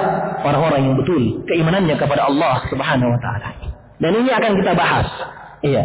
Orang-orang 0.47 0.81
yang 0.87 0.95
betul 0.95 1.43
keimanannya 1.51 1.99
kepada 1.99 2.31
Allah 2.31 2.63
Subhanahu 2.71 3.11
wa 3.11 3.19
taala. 3.19 3.51
Dan 3.99 4.23
ini 4.23 4.31
akan 4.31 4.53
kita 4.63 4.73
bahas. 4.79 5.09
Iya. 5.67 5.83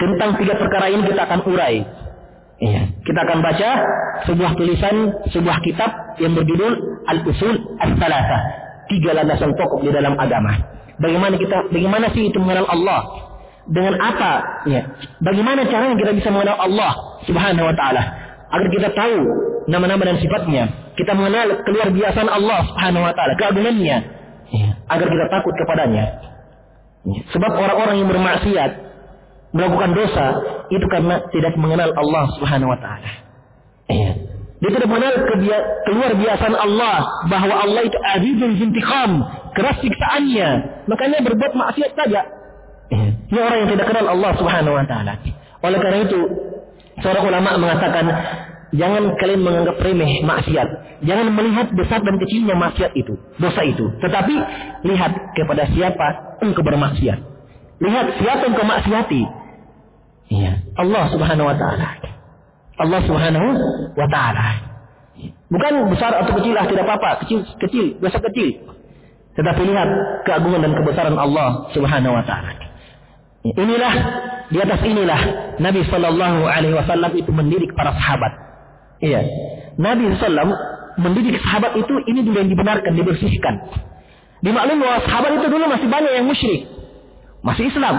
Tentang 0.00 0.40
tiga 0.40 0.56
perkara 0.56 0.88
ini 0.88 1.04
kita 1.04 1.28
akan 1.28 1.40
urai. 1.44 1.76
Iya. 2.62 2.82
Kita 3.04 3.20
akan 3.22 3.38
baca 3.44 3.70
sebuah 4.24 4.56
tulisan, 4.56 5.28
sebuah 5.28 5.60
kitab 5.60 6.16
yang 6.24 6.32
berjudul 6.32 7.04
Al-Usul 7.04 7.76
As-Salasa. 7.84 8.38
Tiga 8.88 9.12
landasan 9.12 9.52
pokok 9.60 9.84
di 9.84 9.92
dalam 9.92 10.16
agama. 10.16 10.56
Bagaimana 10.96 11.36
kita, 11.36 11.68
bagaimana 11.68 12.08
sih 12.16 12.32
itu 12.32 12.38
mengenal 12.40 12.64
Allah? 12.64 13.00
Dengan 13.68 13.94
apa? 14.00 14.64
Ya. 14.66 14.88
Bagaimana 15.20 15.68
caranya 15.68 15.94
kita 16.00 16.12
bisa 16.16 16.28
mengenal 16.32 16.58
Allah 16.58 17.22
Subhanahu 17.28 17.68
Wa 17.70 17.76
Taala? 17.76 18.02
Agar 18.52 18.68
kita 18.68 18.88
tahu 18.92 19.18
nama-nama 19.66 20.02
dan 20.04 20.20
sifatnya. 20.20 20.92
Kita 20.92 21.16
mengenal 21.16 21.64
keluar 21.64 21.88
biasaan 21.88 22.28
Allah 22.28 22.68
Subhanahu 22.68 23.04
Wa 23.08 23.12
Taala, 23.16 23.32
keagungannya. 23.40 23.96
Ya. 24.52 24.70
Agar 24.92 25.06
kita 25.08 25.26
takut 25.32 25.56
kepadanya. 25.56 26.32
Sebab 27.02 27.52
orang-orang 27.58 27.98
yang 27.98 28.08
bermaksiat 28.12 28.70
melakukan 29.52 29.90
dosa 29.92 30.26
itu 30.70 30.86
karena 30.88 31.20
tidak 31.34 31.54
mengenal 31.58 31.90
Allah 31.98 32.24
Subhanahu 32.38 32.72
wa 32.72 32.78
taala. 32.80 33.12
Iya. 33.90 34.12
Dia 34.62 34.70
tidak 34.78 34.88
mengenal 34.88 35.14
keluar 35.82 36.10
biasaan 36.14 36.54
Allah 36.54 37.26
bahwa 37.26 37.54
Allah 37.66 37.82
itu 37.82 37.98
azizun 37.98 38.50
zintiqam, 38.62 39.18
keras 39.58 39.82
siksaannya. 39.82 40.48
Makanya 40.86 41.18
berbuat 41.26 41.52
maksiat 41.52 41.92
saja. 41.98 42.22
Iya. 42.94 43.08
Ini 43.28 43.38
orang 43.42 43.58
yang 43.66 43.70
tidak 43.74 43.86
kenal 43.90 44.06
Allah 44.14 44.30
Subhanahu 44.38 44.74
wa 44.78 44.86
taala. 44.86 45.12
Oleh 45.62 45.78
karena 45.82 45.98
itu, 46.06 46.20
seorang 47.00 47.24
ulama 47.24 47.56
mengatakan 47.56 48.04
Jangan 48.72 49.20
kalian 49.20 49.44
menganggap 49.44 49.76
remeh 49.84 50.24
maksiat. 50.24 50.68
Jangan 51.04 51.28
melihat 51.36 51.68
besar 51.76 52.00
dan 52.00 52.16
kecilnya 52.16 52.56
maksiat 52.56 52.96
itu, 52.96 53.20
dosa 53.36 53.60
itu. 53.68 53.84
Tetapi 54.00 54.34
lihat 54.88 55.12
kepada 55.36 55.68
siapa 55.76 56.40
engkau 56.40 56.64
bermaksiat. 56.64 57.20
Lihat 57.84 58.06
siapa 58.16 58.48
engkau 58.48 58.64
maksiati. 58.64 59.22
Iya, 60.32 60.64
Allah 60.80 61.04
Subhanahu 61.12 61.52
wa 61.52 61.56
taala. 61.60 62.00
Allah 62.80 63.00
Subhanahu 63.04 63.48
wa 63.92 64.08
taala. 64.08 64.48
Bukan 65.52 65.72
besar 65.92 66.16
atau 66.16 66.32
kecil 66.40 66.56
lah 66.56 66.64
tidak 66.64 66.88
apa-apa, 66.88 67.28
kecil 67.28 67.44
kecil, 67.60 68.00
dosa 68.00 68.16
kecil. 68.24 68.72
Tetapi 69.36 69.68
lihat 69.68 69.88
keagungan 70.24 70.64
dan 70.64 70.72
kebesaran 70.72 71.16
Allah 71.20 71.68
Subhanahu 71.76 72.16
wa 72.16 72.24
taala. 72.24 72.56
Inilah 73.42 73.94
di 74.54 74.58
atas 74.62 74.80
inilah 74.86 75.20
Nabi 75.58 75.82
Shallallahu 75.90 76.46
Alaihi 76.46 76.78
Wasallam 76.78 77.10
itu 77.18 77.30
mendidik 77.34 77.74
para 77.74 77.90
sahabat 77.98 78.52
Iya. 79.02 79.20
Nabi 79.82 80.14
SAW 80.14 80.54
mendidik 81.02 81.34
sahabat 81.42 81.74
itu 81.74 81.90
ini 82.06 82.22
dulu 82.22 82.38
yang 82.38 82.50
dibenarkan, 82.54 82.94
dibersihkan. 82.94 83.54
Dimaklum 84.46 84.78
bahwa 84.78 85.02
sahabat 85.10 85.30
itu 85.42 85.46
dulu 85.50 85.64
masih 85.66 85.88
banyak 85.90 86.12
yang 86.14 86.26
musyrik. 86.30 86.62
Masih 87.42 87.66
Islam. 87.66 87.98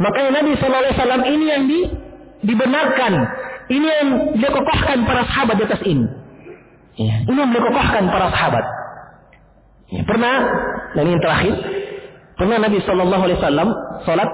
Makanya 0.00 0.40
Nabi 0.40 0.56
SAW 0.56 1.24
ini 1.28 1.44
yang 1.44 1.62
di, 1.68 1.80
dibenarkan. 2.48 3.12
Ini 3.68 3.86
yang 3.86 4.08
dikokohkan 4.40 5.04
para 5.04 5.28
sahabat 5.28 5.54
di 5.60 5.64
atas 5.68 5.82
ini. 5.84 6.06
Ya. 6.96 7.28
Ini 7.28 7.36
yang 7.36 7.52
dikokohkan 7.52 8.08
para 8.08 8.32
sahabat. 8.32 8.64
Ya, 9.90 10.06
pernah, 10.06 10.36
dan 10.94 11.04
yang 11.04 11.20
terakhir, 11.20 11.54
pernah 12.40 12.56
Nabi 12.56 12.80
Shallallahu 12.80 13.22
Alaihi 13.28 13.38
Wasallam 13.38 13.68
sholat 14.08 14.30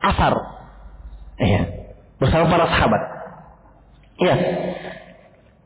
asar, 0.00 0.34
ya, 1.36 1.62
bersama 2.16 2.48
para 2.48 2.64
sahabat. 2.72 3.02
Ya. 4.24 4.34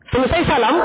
Selesai 0.09 0.41
salam, 0.49 0.75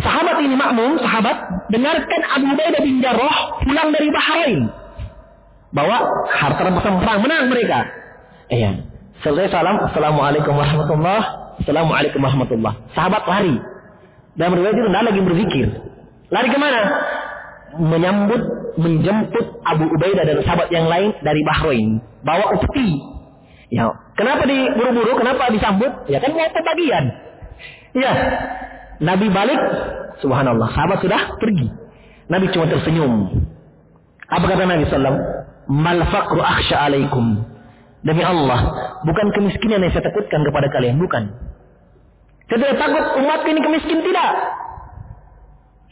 sahabat 0.00 0.36
ini 0.40 0.56
makmum, 0.56 0.96
sahabat, 1.02 1.36
dengarkan 1.68 2.20
Abu 2.30 2.46
Ubaidah 2.56 2.80
bin 2.80 3.04
Jarrah 3.04 3.60
pulang 3.60 3.92
dari 3.92 4.08
Bahrain. 4.08 4.60
Bawa 5.72 5.96
harta 6.32 6.60
rampasan 6.68 7.00
perang, 7.00 7.20
menang 7.20 7.52
mereka. 7.52 7.84
Iya. 8.48 8.88
Selesai 9.20 9.52
salam, 9.52 9.76
Assalamualaikum 9.92 10.56
warahmatullah. 10.56 11.22
Assalamualaikum 11.60 12.20
warahmatullah. 12.22 12.72
Sahabat 12.96 13.28
lari. 13.28 13.56
Dalam 14.36 14.56
riwayat 14.56 14.76
itu 14.76 14.88
tidak 14.88 15.04
lagi 15.04 15.20
berpikir. 15.20 15.66
Lari 16.32 16.48
ke 16.48 16.58
mana? 16.60 16.80
Menyambut, 17.80 18.42
menjemput 18.76 19.46
Abu 19.64 19.88
Ubaidah 19.88 20.28
dan 20.28 20.44
sahabat 20.44 20.68
yang 20.68 20.88
lain 20.88 21.16
dari 21.24 21.40
Bahrain. 21.44 22.04
Bawa 22.20 22.56
upeti. 22.56 23.00
Ya, 23.72 23.88
kenapa 24.20 24.44
diburu-buru? 24.44 25.16
Kenapa 25.16 25.48
disambut? 25.48 25.88
Ya 26.12 26.20
kan 26.20 26.36
mau 26.36 26.44
pembagian. 26.52 27.04
Ya, 27.96 28.12
Nabi 29.00 29.32
balik, 29.32 29.56
subhanallah, 30.20 30.68
sahabat 30.76 31.00
sudah 31.00 31.40
pergi. 31.40 31.72
Nabi 32.28 32.52
cuma 32.52 32.68
tersenyum. 32.68 33.44
Apa 34.28 34.44
kata 34.48 34.64
Nabi 34.64 34.84
Sallam? 34.88 35.16
Mal 35.68 36.00
faqru 36.08 36.40
akhsha 36.40 36.88
alaikum. 36.88 37.44
Demi 38.02 38.22
Allah, 38.26 38.60
bukan 39.06 39.30
kemiskinan 39.30 39.78
yang 39.80 39.92
saya 39.94 40.10
takutkan 40.10 40.42
kepada 40.42 40.66
kalian, 40.74 40.98
bukan. 40.98 41.32
Saya 42.50 42.58
tidak 42.58 42.76
takut 42.82 43.04
umat 43.22 43.40
ini 43.46 43.60
kemiskin 43.62 43.98
tidak. 44.02 44.30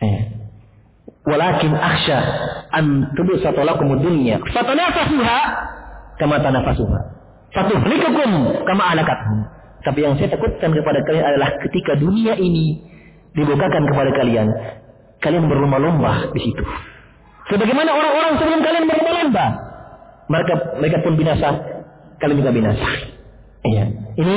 Eh. 0.03 0.21
Walakin 1.31 1.73
akhsha 1.79 2.19
an 2.75 3.15
tubsata 3.15 3.63
lakum 3.63 3.95
dunya 4.03 4.43
fatanafasuha 4.51 5.39
kama 6.19 6.43
tanafasuha. 6.43 7.01
Fatuhlikukum 7.55 8.31
kama 8.67 8.83
alakathum. 8.95 9.47
Tapi 9.81 10.05
yang 10.05 10.15
saya 10.21 10.37
takutkan 10.37 10.77
kepada 10.77 11.01
kalian 11.09 11.25
adalah 11.25 11.57
ketika 11.65 11.97
dunia 11.97 12.37
ini 12.37 12.85
dibukakan 13.33 13.89
kepada 13.89 14.11
kalian, 14.13 14.47
kalian 15.25 15.49
berlomba-lomba 15.49 16.35
di 16.37 16.41
situ. 16.45 16.65
Sebagaimana 17.49 17.91
orang-orang 17.91 18.33
sebelum 18.39 18.61
kalian 18.61 18.85
berlomba-lomba, 18.87 19.47
mereka 20.29 20.55
mereka 20.79 20.99
pun 21.01 21.15
binasa, 21.17 21.49
kalian 22.21 22.39
juga 22.45 22.53
binasa. 22.53 22.89
Iya. 23.65 23.85
Ini 24.21 24.37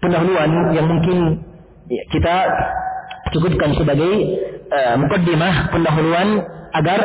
pendahuluan 0.00 0.50
yang 0.72 0.86
mungkin 0.88 1.44
ya, 1.92 2.02
kita 2.08 2.34
cukupkan 3.36 3.76
sebagai 3.76 4.12
uh, 4.74 4.94
mukaddimah 4.98 5.70
pendahuluan 5.70 6.42
agar 6.74 7.00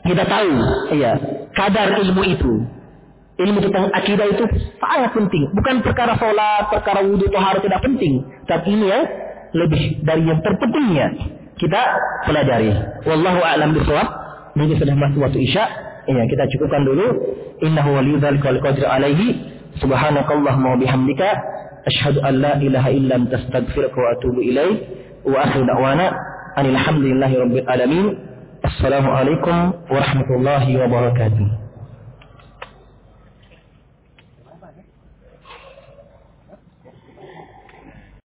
kita 0.00 0.24
tahu 0.24 0.52
iya. 0.96 1.12
kadar 1.52 2.00
ilmu 2.00 2.22
itu. 2.24 2.52
Ilmu 3.40 3.58
tentang 3.64 3.88
akidah 3.92 4.26
itu 4.28 4.44
sangat 4.76 5.16
penting. 5.16 5.48
Bukan 5.56 5.80
perkara 5.80 6.12
sholat 6.20 6.68
perkara 6.68 7.00
wudhu 7.04 7.28
tohar 7.32 7.56
tidak 7.60 7.80
penting. 7.80 8.24
Tapi 8.44 8.68
ini 8.68 8.86
ya 8.88 9.00
lebih 9.56 10.04
dari 10.04 10.28
yang 10.28 10.44
terpentingnya 10.44 11.08
kita 11.56 11.80
pelajari. 12.28 12.72
Wallahu 13.08 13.40
a'lam 13.40 13.76
bishawab. 13.76 14.08
Ini 14.60 14.76
sudah 14.76 14.92
masuk 14.92 15.24
waktu 15.24 15.40
isya. 15.40 15.64
Iya 16.04 16.24
kita 16.28 16.52
cukupkan 16.52 16.84
dulu. 16.84 17.06
Innahu 17.64 17.96
waliyudzalika 17.96 18.44
wal 18.52 18.60
qadir 18.60 18.84
alaihi. 18.84 19.40
Subhanakallahumma 19.80 20.76
wa 20.76 20.78
bihamdika. 20.80 21.28
Asyhadu 21.88 22.20
an 22.20 22.44
la 22.44 22.52
ilaha 22.60 22.92
illa 22.92 23.16
anta 23.16 23.40
astaghfiruka 23.40 23.96
wa 23.96 24.08
atubu 24.12 24.44
ilaik 24.44 24.78
wa 25.24 25.48
akhiru 25.48 25.64
da'wana 25.64 26.12
alhamdulillahi 26.56 27.36
rabbil 27.38 27.66
alamin 27.68 28.06
assalamu 28.66 29.10
alaikum 29.14 29.72
warahmatullahi 29.90 30.76
wabarakatuh 30.76 31.69